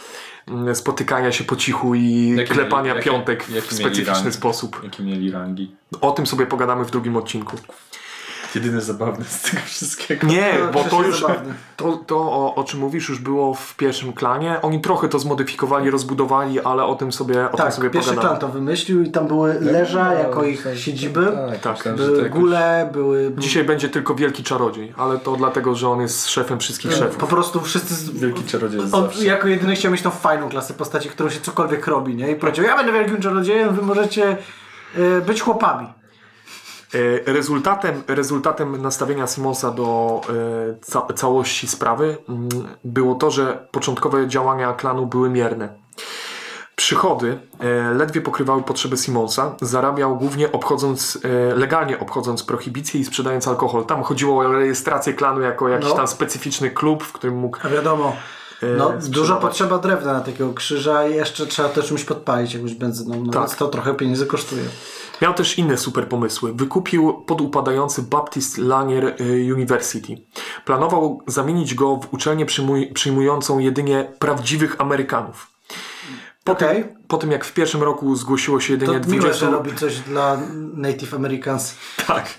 [0.49, 4.33] mm, spotykania się po cichu i Jakie klepania mieli- piątek w jakie mieli specyficzny rangi?
[4.33, 4.81] sposób.
[4.85, 5.77] Jakie mieli rangi.
[6.01, 7.57] O tym sobie pogadamy w drugim odcinku.
[8.55, 10.27] Jedyne zabawne z tego wszystkiego.
[10.27, 11.25] Nie, To bo to już.
[11.77, 14.57] To, to o, o czym mówisz, już było w pierwszym klanie.
[14.63, 18.39] Oni trochę to zmodyfikowali, rozbudowali, ale o tym sobie, o tym Tak, sobie pierwszy pogadamy.
[18.39, 21.33] klan to wymyślił i tam były leża jako ich siedziby.
[21.63, 21.97] Tak, Tak.
[21.97, 23.33] Były jakoś- góle, były...
[23.39, 27.29] Dzisiaj będzie tylko wielki czarodziej, ale to dlatego, że on jest szefem wszystkich Po szefów.
[27.29, 27.95] prostu wszyscy...
[27.95, 28.11] Z...
[28.11, 29.25] Wielki czarodziej jest On zawsze.
[29.25, 32.31] jako jedyny chciał mieć tą fajną klasę postaci, którą się cokolwiek robi, nie?
[32.31, 34.37] I powiedział, ja będę wielkim czarodziejem, wy możecie
[34.97, 35.87] e, być chłopami.
[36.95, 40.33] E, Rezultatem, rezultatem nastawienia Simonsa do e,
[40.81, 42.49] ca całości sprawy mm,
[42.85, 45.69] było to, że początkowe działania klanu były mierne.
[46.77, 49.57] Przychody e, ledwie pokrywały potrzeby Simonsa.
[49.61, 51.19] Zarabiał głównie obchodząc,
[51.57, 53.85] legalnie obchodząc prohibicję i sprzedając alkohol.
[53.85, 55.95] Tam chodziło o rejestrację klanu jako jakiś No.
[55.95, 58.17] tam specyficzny klub, w którym mógł A wiadomo,
[58.79, 59.43] no, sprzedawać.
[59.43, 63.43] potrzeba drewna na takiego krzyża i jeszcze trzeba to czymś podpalić, jakąś benzyną, no Tak.
[63.43, 64.63] więc to trochę pieniędzy kosztuje.
[65.23, 66.53] Miał też inne super pomysły.
[66.55, 70.17] Wykupił podupadający Baptist Lanier y, University.
[70.65, 75.51] Planował zamienić go w uczelnię przyjmuj, przyjmującą jedynie prawdziwych Amerykanów.
[76.45, 76.85] Po, Okej.
[76.85, 79.47] tym, po tym jak w pierwszym roku zgłosiło się To jedynie miłe, 20...
[79.47, 80.39] że robi coś dla
[80.75, 81.75] Native Americans.
[82.07, 82.35] Tak.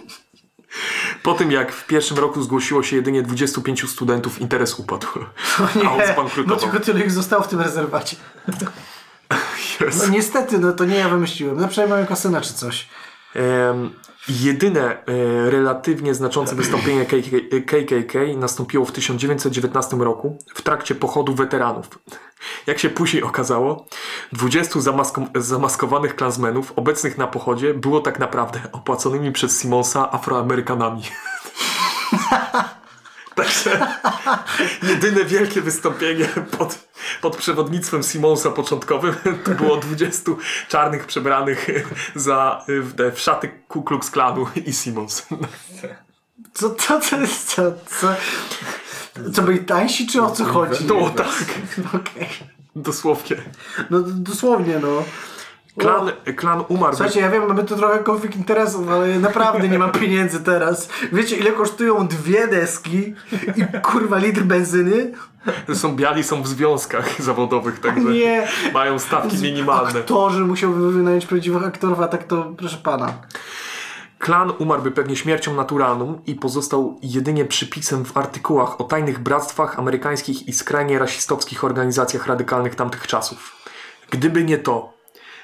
[1.23, 5.07] Po tym jak w pierwszym roku zgłosiło się jedynie 25 studentów, interes upadł.
[5.07, 6.59] O A on nie, zbankrutował.
[6.59, 8.15] tylko tyle ich zostało w tym rezerwacie.
[9.97, 11.57] No niestety, no to nie ja wymyśliłem.
[11.59, 12.87] No przynajmniej mają kasyna czy coś.
[13.35, 13.93] Em,
[14.29, 21.99] jedyne e, relatywnie znaczące wystąpienie KK KKK nastąpiło w 1919 roku w trakcie pochodu weteranów.
[22.67, 23.85] Jak się później okazało,
[24.33, 31.03] 20 zamasko zamaskowanych klansmenów obecnych na pochodzie było tak naprawdę opłaconymi przez Simonsa Afroamerykanami.
[33.35, 33.87] Także
[34.83, 36.25] jedyne wielkie wystąpienie
[36.57, 36.87] pod,
[37.21, 39.15] pod przewodnictwem Simonsa początkowym
[39.45, 40.31] to było 20
[40.67, 41.67] czarnych przebranych
[42.15, 45.27] za, w, w szaty Ku Klux Klanu i Simons.
[46.53, 47.47] Co to, to jest?
[47.47, 48.15] Co, co,
[49.33, 50.85] co byli tańsi, czy o co chodzi?
[50.85, 51.45] No tak,
[52.01, 52.29] Okej.
[52.75, 53.37] dosłownie.
[53.89, 55.03] No dosłownie, no.
[55.77, 56.95] Klan, klan umarł.
[56.95, 60.89] Słuchajcie, ja wiem, mamy tu trochę konflikt interesów, ale naprawdę nie mam pieniędzy teraz.
[61.11, 63.13] Wiecie, ile kosztują dwie deski
[63.55, 65.11] i kurwa litr benzyny?
[65.73, 68.47] Są biali, są w związkach zawodowych, także Nie.
[68.73, 69.99] mają stawki minimalne.
[69.99, 73.13] Aktorzy musiałby wynająć prawdziwych aktorów, a tak to proszę pana.
[74.19, 80.47] Klan umarłby pewnie śmiercią naturalną i pozostał jedynie przypisem w artykułach o tajnych bractwach amerykańskich
[80.47, 83.55] i skrajnie rasistowskich organizacjach radykalnych tamtych czasów.
[84.09, 84.93] Gdyby nie to,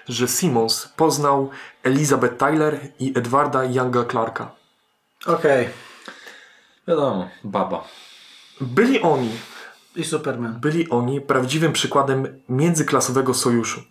[0.07, 1.49] że Simmons poznał
[1.83, 4.51] Elizabeth Tyler i Edwarda Younga Clarka.
[5.25, 5.69] Okej.
[6.87, 7.83] Wiadomo, baba.
[8.61, 9.31] Byli oni,
[9.95, 10.59] I Superman.
[10.59, 13.81] byli oni prawdziwym przykładem międzyklasowego sojuszu.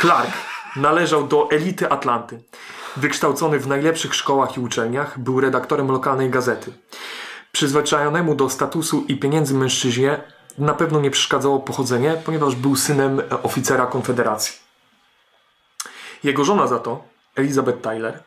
[0.00, 0.30] Clark
[0.76, 2.42] należał do elity Atlanty.
[2.96, 6.72] Wykształcony w najlepszych szkołach i uczelniach, był redaktorem lokalnej gazety.
[7.52, 10.20] Przyzwyczajonemu do statusu i pieniędzy mężczyźnie
[10.58, 14.69] na pewno nie przeszkadzało pochodzenie, ponieważ był synem oficera Konfederacji.
[16.24, 17.04] Jego żona za to,
[17.36, 18.22] Elizabeth Tyler,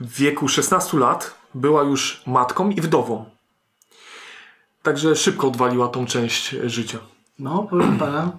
[0.00, 3.24] w wieku 16 lat była już matką i wdową.
[4.82, 6.98] Także szybko odwaliła tą część życia.
[7.38, 8.30] No, proszę pana.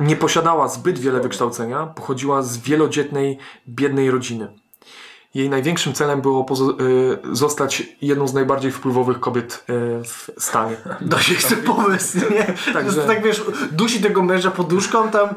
[0.00, 3.38] Nie posiadała zbyt wiele wykształcenia, pochodziła z wielodzietnej,
[3.68, 4.48] biednej rodziny.
[5.34, 6.46] Jej największym celem było
[6.80, 10.76] y, zostać jedną z najbardziej wpływowych kobiet y, w stanie.
[11.00, 12.54] Dość ten pomysł, nie?
[12.74, 13.06] Także-.
[13.06, 13.42] Tak wiesz,
[13.72, 15.28] dusi tego męża poduszką tam,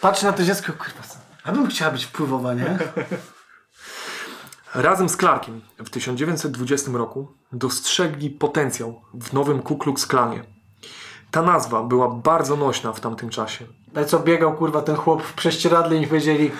[0.00, 1.15] patrzy na to dziecko, kurwa?
[1.46, 2.78] Ja bym chciała być wpływowa, nie?
[4.74, 10.44] Razem z Clarkiem w 1920 roku dostrzegli potencjał w nowym Ku Klux Klanie.
[11.30, 13.64] Ta nazwa była bardzo nośna w tamtym czasie.
[13.96, 16.50] Ale co biegał, kurwa, ten chłop w prześcieradle i powiedzieli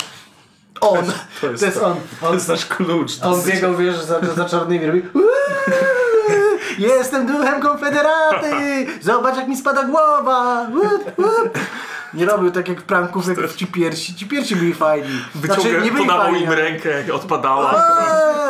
[0.81, 1.05] on,
[1.41, 1.97] to jest, on.
[2.21, 3.13] To jest nasz klucz.
[3.23, 5.25] On biegał, wiesz, za, za czarnymi robi "Uuu,
[6.79, 8.87] Jestem duchem Konfederaty!
[9.01, 10.67] Zobacz jak mi spada głowa!
[10.75, 11.59] Łup, łup.
[12.15, 14.15] Nie robił tak jak w pranków, jak w ci piersi.
[14.15, 15.09] Ci piersi byli fajni.
[15.35, 17.75] Wyciąga, Znaczy, nie byli podawał fajni, im rękę, odpadała.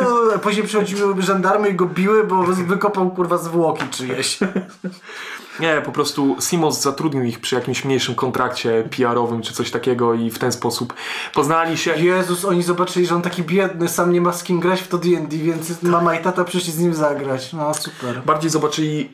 [0.01, 4.39] Eee, Później przychodziły żandarmy i go biły, bo wykopał kurwa zwłoki czyjeś.
[5.59, 10.29] Nie, po prostu Simons zatrudnił ich przy jakimś mniejszym kontrakcie PR-owym czy coś takiego i
[10.31, 10.93] w ten sposób
[11.33, 11.95] poznali się.
[11.95, 14.97] Jezus, oni zobaczyli, że on taki biedny, sam nie ma z kim grać w to
[14.97, 17.53] D&D, więc mama i tata przyszli z nim zagrać.
[17.53, 18.21] No super.
[18.25, 19.09] Bardziej zobaczyli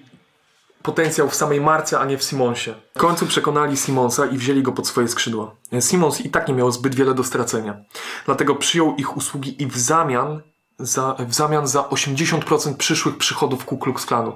[0.84, 2.74] potencjał w samej marce, a nie w Simonsie.
[2.96, 5.56] W końcu przekonali Simonsa i wzięli go pod swoje skrzydła.
[5.80, 7.78] Simons i tak nie miał zbyt wiele do stracenia.
[8.26, 10.42] Dlatego przyjął ich usługi i w zamian
[10.80, 14.34] za, w zamian za 80% przyszłych przychodów Ku Klux Klanu.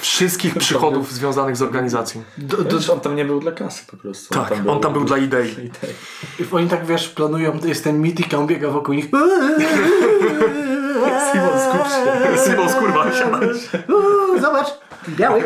[0.00, 2.22] Wszystkich przychodów związanych z organizacją.
[2.38, 4.34] Do, do, on tam nie był dla kasy po prostu.
[4.34, 5.50] Tak, on tam był dla idei.
[5.68, 6.52] idei.
[6.52, 9.06] oni tak wiesz, planują, to jest ten mit i on biega wokół nich.
[11.32, 12.50] Simon, skup się.
[12.50, 13.48] Simons, kurwa, siadaj.
[13.88, 14.66] Uuu, Zobacz,
[15.08, 15.42] biały.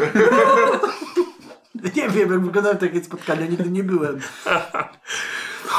[1.97, 4.20] Nie wiem, jak wyglądają takie spotkania, nigdy nie byłem.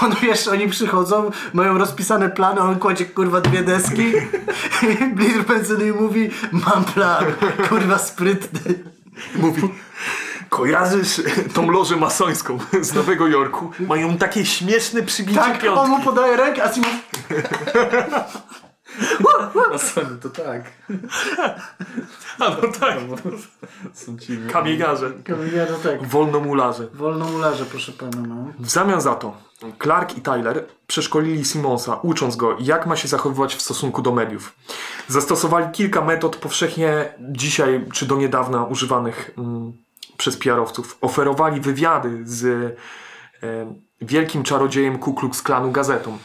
[0.02, 4.14] On wiesz, oni przychodzą, mają rozpisane plany, on kładzie kurwa dwie deski.
[5.16, 7.26] Bliżej pensyny i mówi, mam plan,
[7.70, 8.74] kurwa sprytny.
[9.36, 9.62] Mówi,
[10.50, 11.22] kojarzysz
[11.54, 13.72] tą lożę masońską z Nowego Jorku?
[13.80, 15.90] Mają takie śmieszne przybicie Tak, on piątki.
[15.90, 16.92] mu podaje rękę, a Simon...
[19.72, 20.72] Na Sony to tak.
[22.40, 22.98] A no tak,
[23.94, 25.12] Są ci kamieniarze,
[25.56, 26.08] Ja no tak.
[26.08, 26.88] wolnomularze.
[26.94, 28.54] Wolnomularze, proszę pana, no.
[28.60, 29.38] W zamian za to
[29.84, 34.56] Clark i Tyler przeszkolili Simonsa, ucząc go, jak ma się zachowywać w stosunku do mediów.
[35.08, 39.74] Zastosowali kilka metod powszechnie dzisiaj czy do niedawna używanych mm,
[40.18, 40.98] przez PR-owców.
[41.02, 42.46] Oferowali wywiady z
[43.44, 46.18] e, wielkim czarodziejem Ku Klux Klanu gazetą.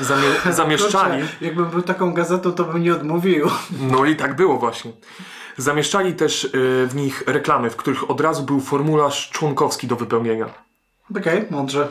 [0.00, 1.20] Zamie- zamieszczali.
[1.22, 3.50] Kurczę, jakbym był taką gazetą, to bym nie odmówił.
[3.92, 4.92] No i tak było właśnie.
[5.56, 6.48] Zamieszczali też e,
[6.86, 10.46] w nich reklamy, w których od razu był formularz członkowski do wypełnienia.
[11.20, 11.88] Okej, mądrze.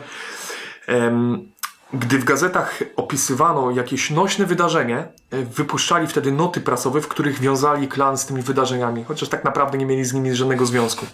[0.86, 1.48] Em,
[1.92, 4.96] Gdy w gazetach opisywano jakieś nośne wydarzenie,
[5.30, 9.78] e, wypuszczali wtedy noty prasowe, w których wiązali klan z tymi wydarzeniami, chociaż tak naprawdę
[9.78, 11.06] nie mieli z nimi żadnego związku.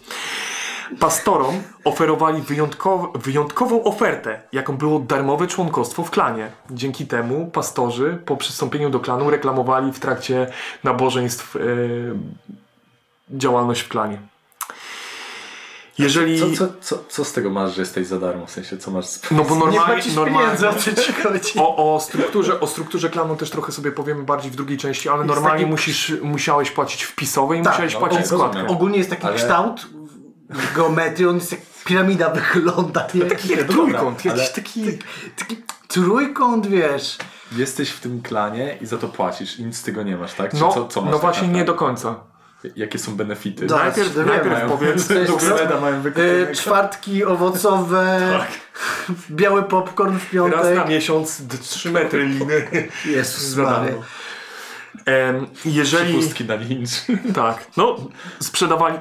[1.01, 6.51] Pastorom oferowali wyjątkow wyjątkową ofertę, jaką było darmowe członkostwo w klanie.
[6.71, 10.47] Dzięki temu pastorzy po przystąpieniu do klanu reklamowali w trakcie
[10.85, 11.61] nabożeństw e,
[13.31, 14.19] działalność w klanie.
[15.99, 16.57] Jeżeli...
[16.57, 18.47] Co, co, co, co z tego masz, że jesteś za darmo?
[18.47, 19.07] W sensie, co masz.
[19.31, 20.69] No bo Nie normalnie, normalnie
[21.57, 25.25] o o, strukturze, o strukturze klanu też trochę sobie powiemy bardziej w drugiej części, ale
[25.25, 28.67] normalnie taki- musisz, musiałeś płacić wpisowe i Tak, musiałeś no, płacić składkę.
[28.67, 29.87] Ogólnie jest taki Ale- kształt
[30.75, 33.09] geometrii, on jest jak piramida wygląda.
[33.15, 33.25] Nie?
[33.25, 34.99] Taki jak No dobra, trójkąt, jakiś taki...
[35.39, 35.57] Taki
[35.89, 37.19] trójkąt, wiesz.
[37.53, 40.51] Jesteś w tym klanie i za to płacisz i nic z tego nie masz, tak?
[40.51, 42.17] Czy No, co, co masz no tak właśnie nie do końca.
[42.77, 43.69] Jakie są benefity?
[43.69, 45.11] Zaraz Najpierw, najpierw powiedz...
[45.11, 46.03] Jest Dobrze, mają
[46.51, 48.39] E, czwartki owocowe,
[49.31, 50.61] biały popcorn w piątek.
[50.61, 52.69] Raz na miesiąc 3 metry liny.
[53.17, 53.95] Jezus Maria.
[55.65, 56.15] jeżeli...
[56.15, 56.91] Pustki na lincz.
[57.35, 57.97] Tak, no
[58.41, 58.99] sprzedawali...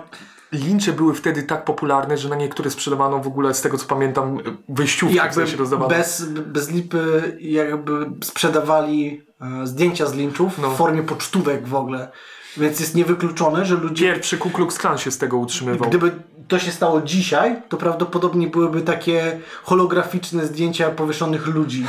[0.54, 4.38] Lincze były wtedy tak popularne, że na niektóre sprzedawano w ogóle, z tego co pamiętam,
[4.70, 5.90] wyjściówki w Jakby sensie rozdawano.
[5.90, 10.70] bez, bez lipy jakby sprzedawali e, zdjęcia z linczów No.
[10.72, 12.12] w formie pocztówek w ogóle.
[12.58, 15.90] Więc jest niewykluczone, że ludzie, Pierwszy Ku Klux Klan się z tego utrzymywał.
[15.90, 16.12] gdyby
[16.48, 21.86] to się stało dzisiaj, to prawdopodobnie byłyby takie holograficzne zdjęcia powieszonych ludzi.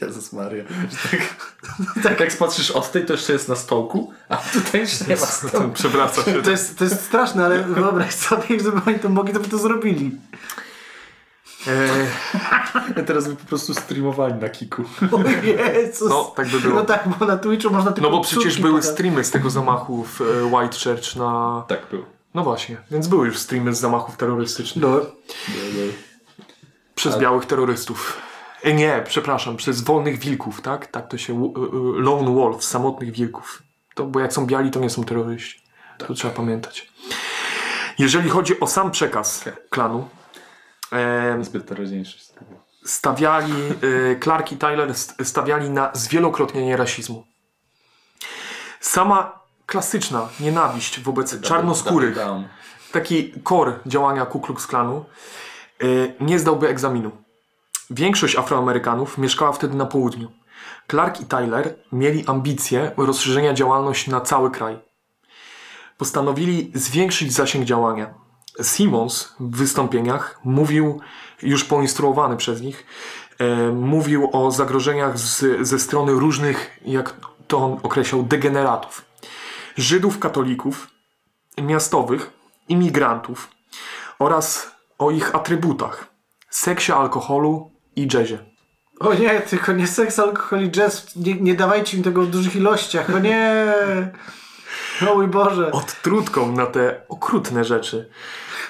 [0.00, 0.64] Jezus Maria.
[1.10, 1.46] Tak,
[2.04, 5.26] tak jak patrzysz od tej, to jeszcze jest na stołku, a tutaj już nie ma
[5.26, 5.70] stołku.
[5.70, 6.42] Przewraca się.
[6.42, 9.58] To jest, to jest straszne, ale wyobraź sobie, gdyby oni to mogli, to by to
[9.58, 10.18] zrobili.
[12.96, 14.84] E, Teraz by po prostu streamowali na kiku.
[15.12, 16.10] O Jezus.
[16.10, 16.74] No, tak by było.
[16.74, 20.04] No tak, bo na Twitchu można tylko no bo przecież były streamy z tego zamachu
[20.04, 21.64] w e, White Church na...
[21.68, 22.04] Tak był.
[22.34, 24.84] No właśnie, więc były już streamy z zamachów terrorystycznych.
[24.84, 25.00] No.
[26.94, 28.29] Przez białych terrorystów.
[28.62, 30.86] E, nie, przepraszam, przez wolnych wilków, tak?
[30.86, 31.34] Tak to się...
[31.34, 33.62] e, e, Lone Wolf, samotnych wilków.
[33.94, 35.62] To, bo jak są biali, to nie są terroryści.
[35.98, 36.92] To trzeba pamiętać.
[37.98, 40.08] Jeżeli chodzi o sam przekaz klanu,
[40.92, 42.18] e, Zbyt teraźniejszy.
[42.84, 43.52] stawiali,
[44.22, 47.24] Clark i Tyler st- stawiali na zwielokrotnienie rasizmu.
[48.80, 52.18] Sama klasyczna nienawiść wobec czarnoskórych,
[52.92, 55.04] taki core działania Ku Klux Klanu,
[56.20, 57.10] nie zdałby egzaminu.
[57.90, 60.30] Większość Afroamerykanów mieszkała wtedy na południu.
[60.90, 64.78] Clark i Tyler mieli ambicje rozszerzenia działalności na cały kraj.
[65.98, 68.14] Postanowili zwiększyć zasięg działania.
[68.62, 71.00] Simons w wystąpieniach mówił,
[71.42, 72.86] już poinstruowany przez nich,
[73.38, 77.16] e, mówił o zagrożeniach z, ze strony różnych, jak
[77.48, 79.04] to on określał, degeneratów.
[79.76, 80.88] Żydów, katolików,
[81.62, 82.30] miastowych,
[82.68, 83.48] imigrantów
[84.18, 86.10] oraz o ich atrybutach
[86.50, 88.38] seksie, alkoholu i jazzie.
[89.00, 91.16] O nie, tylko nie seks, alkohol i jazz.
[91.16, 93.14] Nie, nie dawajcie im tego w dużych ilościach.
[93.14, 93.74] O nie.
[95.10, 95.72] O mój Boże.
[95.72, 98.10] Odtrutką na te okrutne rzeczy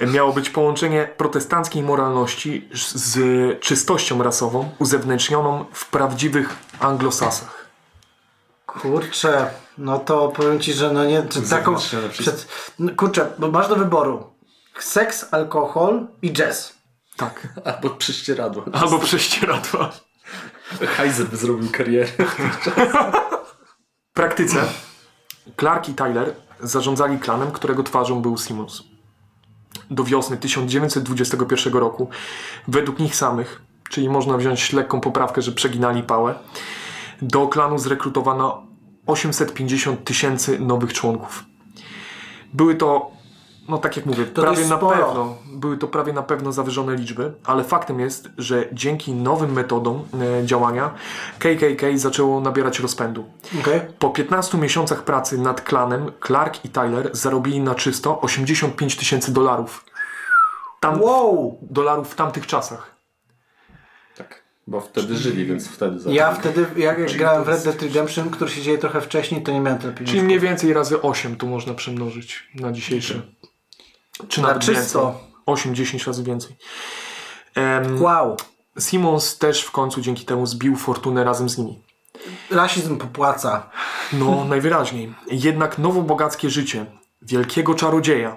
[0.06, 3.18] miało być połączenie protestanckiej moralności z
[3.60, 7.68] czystością rasową uzewnętrznioną w prawdziwych anglosasach.
[8.66, 11.76] Kurczę, no to powiem ci, że no nie, czy taką,
[12.10, 12.48] przed,
[12.78, 14.24] no kurczę, bo masz do wyboru
[14.78, 16.79] seks, alkohol i jazz.
[17.20, 17.48] Tak.
[17.64, 18.64] Albo prześcieradło.
[18.72, 19.90] Albo prześcieradła.
[20.80, 22.06] Heiser by zrobił karierę.
[24.10, 24.68] W praktyce
[25.56, 28.82] Clark i Tyler zarządzali klanem, którego twarzą był Simmons.
[29.90, 32.08] Do wiosny 1921 roku,
[32.68, 36.34] według nich samych, czyli można wziąć lekką poprawkę, że przeginali pałę,
[37.22, 38.66] do klanu zrekrutowano
[39.06, 41.44] 850 tysięcy nowych członków.
[42.52, 43.10] Były to,
[43.70, 47.32] no tak jak mówię, prawie dość na pewno, były to prawie na pewno zawyżone liczby,
[47.44, 50.04] ale faktem jest, że dzięki nowym metodom
[50.40, 50.94] e, działania
[51.38, 53.24] KKK zaczęło nabierać rozpędu.
[53.60, 53.80] Okej.
[53.98, 59.84] Po 15 miesiącach pracy nad klanem, Clark i Tyler zarobili na czysto 85 tysięcy dolarów.
[60.80, 61.58] Tam, Wow!
[61.62, 62.94] dolarów w tamtych czasach.
[64.16, 66.40] Tak, bo wtedy żyli, więc wtedy Ja zaczęli.
[66.52, 69.42] wtedy, jak, jak Czyli grałem w to Red Dead Redemption, który się dzieje trochę wcześniej,
[69.42, 70.12] to nie miałem tyle pieniędzy.
[70.12, 73.20] Czyli mniej więcej razy 8 tu można przemnożyć na dzisiejsze.
[74.28, 75.14] Czy Na nawet czysto.
[75.46, 75.74] więcej.
[75.74, 76.56] 8-10 razy więcej.
[77.54, 78.36] Em, Wow!
[78.78, 81.82] Simmons też w końcu dzięki temu zbił fortunę razem z nimi.
[82.50, 83.70] Rasizm popłaca.
[84.12, 85.14] No, najwyraźniej.
[85.30, 86.86] Jednak nowobogackie życie
[87.22, 88.36] wielkiego czarodzieja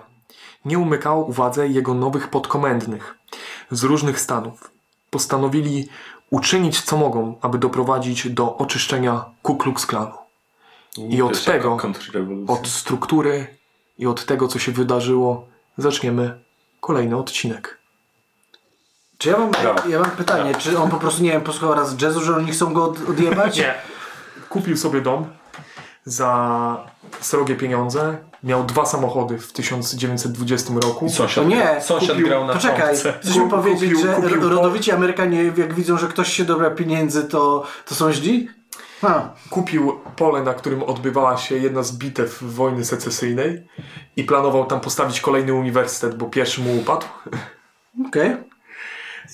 [0.66, 3.16] nie umykało uwadze jego nowych podkomendnych
[3.72, 4.72] z różnych stanów.
[5.10, 5.88] Postanowili
[6.30, 10.12] uczynić co mogą, aby doprowadzić do oczyszczenia Ku Klux Klanu.
[11.10, 11.78] I od tego,
[12.48, 13.58] od struktury
[13.98, 15.48] i od tego, co się wydarzyło,
[15.78, 16.40] zaczniemy
[16.82, 17.78] kolejny odcinek.
[19.18, 19.90] Czy ja mam, Brawo.
[19.90, 22.74] ja mam pytanie, czy on po prostu, nie wiem, posłuchał raz jazzu, że oni chcą
[22.74, 23.58] go od, odjebać?
[23.58, 23.74] Nie.
[24.50, 25.26] Kupił sobie dom
[26.06, 26.78] za
[27.22, 28.18] srogie pieniądze.
[28.44, 31.06] Miał dwa samochody w 1920 roku.
[31.06, 34.50] I sąsiad, To nie, sąsiad kupił- grał na Poczekaj, chcesz mi Kupił- powiedzieć, że kupił-
[34.50, 38.50] rodowici Amerykanie, jak widzą, że ktoś się dobra pieniędzy, to, to są źli?
[39.04, 43.68] Ha, Kupił pole, na którym odbywała się jedna z bitew wojny secesyjnej
[44.16, 47.06] i planował tam postawić kolejny uniwersytet, bo pierwszy mu upadł.
[48.08, 48.38] okej.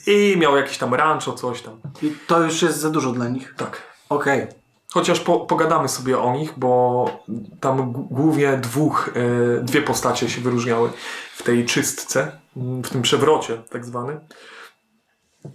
[0.07, 1.79] I miał jakiś tam rancho, coś tam.
[2.01, 3.53] I to już jest za dużo dla nich.
[3.57, 3.81] Tak.
[4.09, 4.47] Okej.
[4.93, 7.05] Chociaż po, pogadamy sobie o nich, bo
[7.59, 10.89] tam głównie dwóch, e, dwie postacie się wyróżniały
[11.35, 14.19] w tej czystce, w tym przewrocie tak zwanym.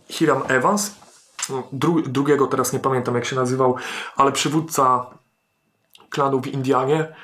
[0.09, 0.95] Hiram Evans,
[1.73, 3.77] dru, drugiego teraz nie pamiętam jak się nazywał,
[4.17, 5.07] ale przywódca
[6.11, 7.15] klanu w Indianie,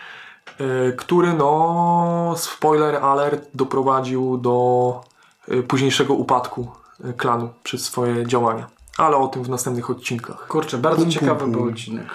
[0.58, 5.00] e, który no, spoiler alert, doprowadził do
[5.48, 6.72] e, późniejszego upadku
[7.04, 8.66] e, klanu przez swoje działania.
[8.96, 10.46] Ale o tym w następnych odcinkach.
[10.46, 12.06] Kurczę, bardzo ciekawy był odcinek.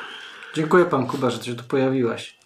[0.55, 2.37] Dziękuję pan Kuba, że się tu pojawiłaś.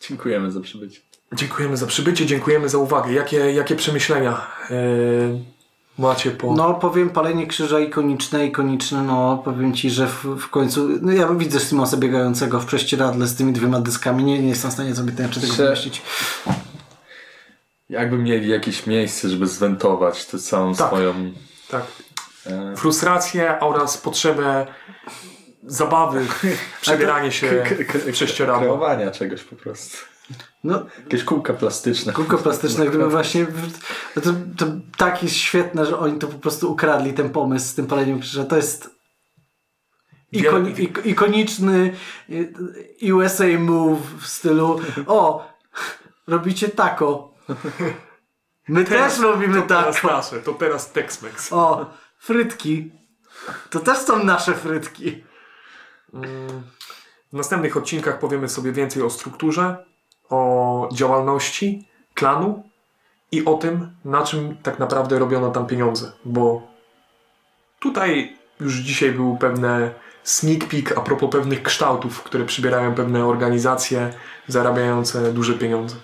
[0.00, 1.00] Dziękujemy za przybycie.
[1.32, 3.12] Dziękujemy za przybycie, dziękujemy za uwagę.
[3.12, 4.74] Jakie, jakie przemyślenia e,
[5.98, 6.54] macie po...
[6.54, 11.28] No powiem, palenie krzyża ikoniczne, ikoniczne, no powiem ci, że w, w końcu, no ja
[11.34, 15.12] widzę Simonsa biegającego w prześcieradle z tymi dwiema dyskami, nie, nie jestem w stanie sobie
[15.12, 16.02] tego Prze- wymyślić.
[17.90, 20.86] Jakby mieli jakieś miejsce, żeby zwentować tę całą Tak.
[20.86, 21.14] swoją...
[21.70, 21.82] Tak.
[22.46, 24.66] E, Frustrację oraz potrzebę
[25.66, 26.26] zabawy,
[26.80, 28.60] przebieranie się k- k- w prześcieradło.
[28.60, 29.96] kreowania czegoś po prostu.
[30.64, 32.12] No, Jakieś kółka plastyczne.
[32.12, 33.46] kółko plastyczne, gdyby właśnie,
[34.16, 34.66] no to, to
[34.96, 38.44] tak jest świetne, że oni to po prostu ukradli, ten pomysł z tym paleniem krzyża,
[38.44, 38.90] to jest
[40.32, 41.94] ikon, Wiele- ik, ikoniczny
[42.30, 45.48] y, USA move w stylu, o,
[46.26, 47.34] robicie tako.
[48.68, 51.52] My też robimy to teraz nasze, to teraz Tex-Mex.
[51.54, 51.86] O,
[52.18, 52.90] frytki.
[53.70, 55.24] To też są nasze frytki.
[57.32, 59.84] W następnych odcinkach powiemy sobie więcej o strukturze,
[60.30, 62.62] o działalności klanu
[63.32, 66.62] i o tym, na czym tak naprawdę robiono tam pieniądze, bo
[67.80, 69.90] tutaj już dzisiaj był pewne
[70.22, 74.12] sneak peek a propos pewnych kształtów, które przybierają pewne organizacje
[74.48, 75.96] zarabiające duże pieniądze.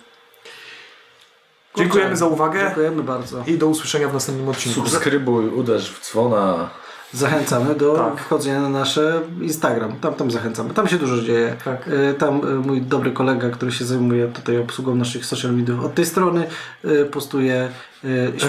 [1.77, 3.43] Dziękujemy za uwagę Dziękujemy bardzo.
[3.47, 4.81] i do usłyszenia w następnym odcinku.
[4.81, 6.69] Subskrybuj, uderz w dzwona.
[7.15, 8.23] Zachęcamy do Tak.
[8.23, 8.99] wchodzenia na nasz
[9.41, 9.91] Instagram.
[10.01, 10.73] Tam, tam zachęcamy.
[10.73, 11.55] Tam się dużo dzieje.
[11.65, 11.87] Tak.
[11.87, 15.93] Y, Tam y, mój dobry kolega, który się zajmuje tutaj obsługą naszych social mediów od
[15.95, 16.47] tej strony
[16.85, 17.69] y, postuje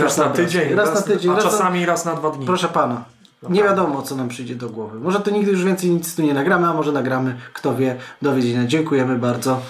[0.02, 1.30] Raz na tydzień, Raz na tydzień.
[1.32, 2.46] a raz na- czasami raz na dwa dni.
[2.46, 3.04] Proszę pana.
[3.48, 5.00] Nie wiadomo, co nam przyjdzie do głowy.
[5.00, 8.34] Może to nigdy już więcej nic tu nie nagramy, a może nagramy, kto wie, do
[8.34, 8.66] widzenia.
[8.66, 9.60] Dziękujemy bardzo.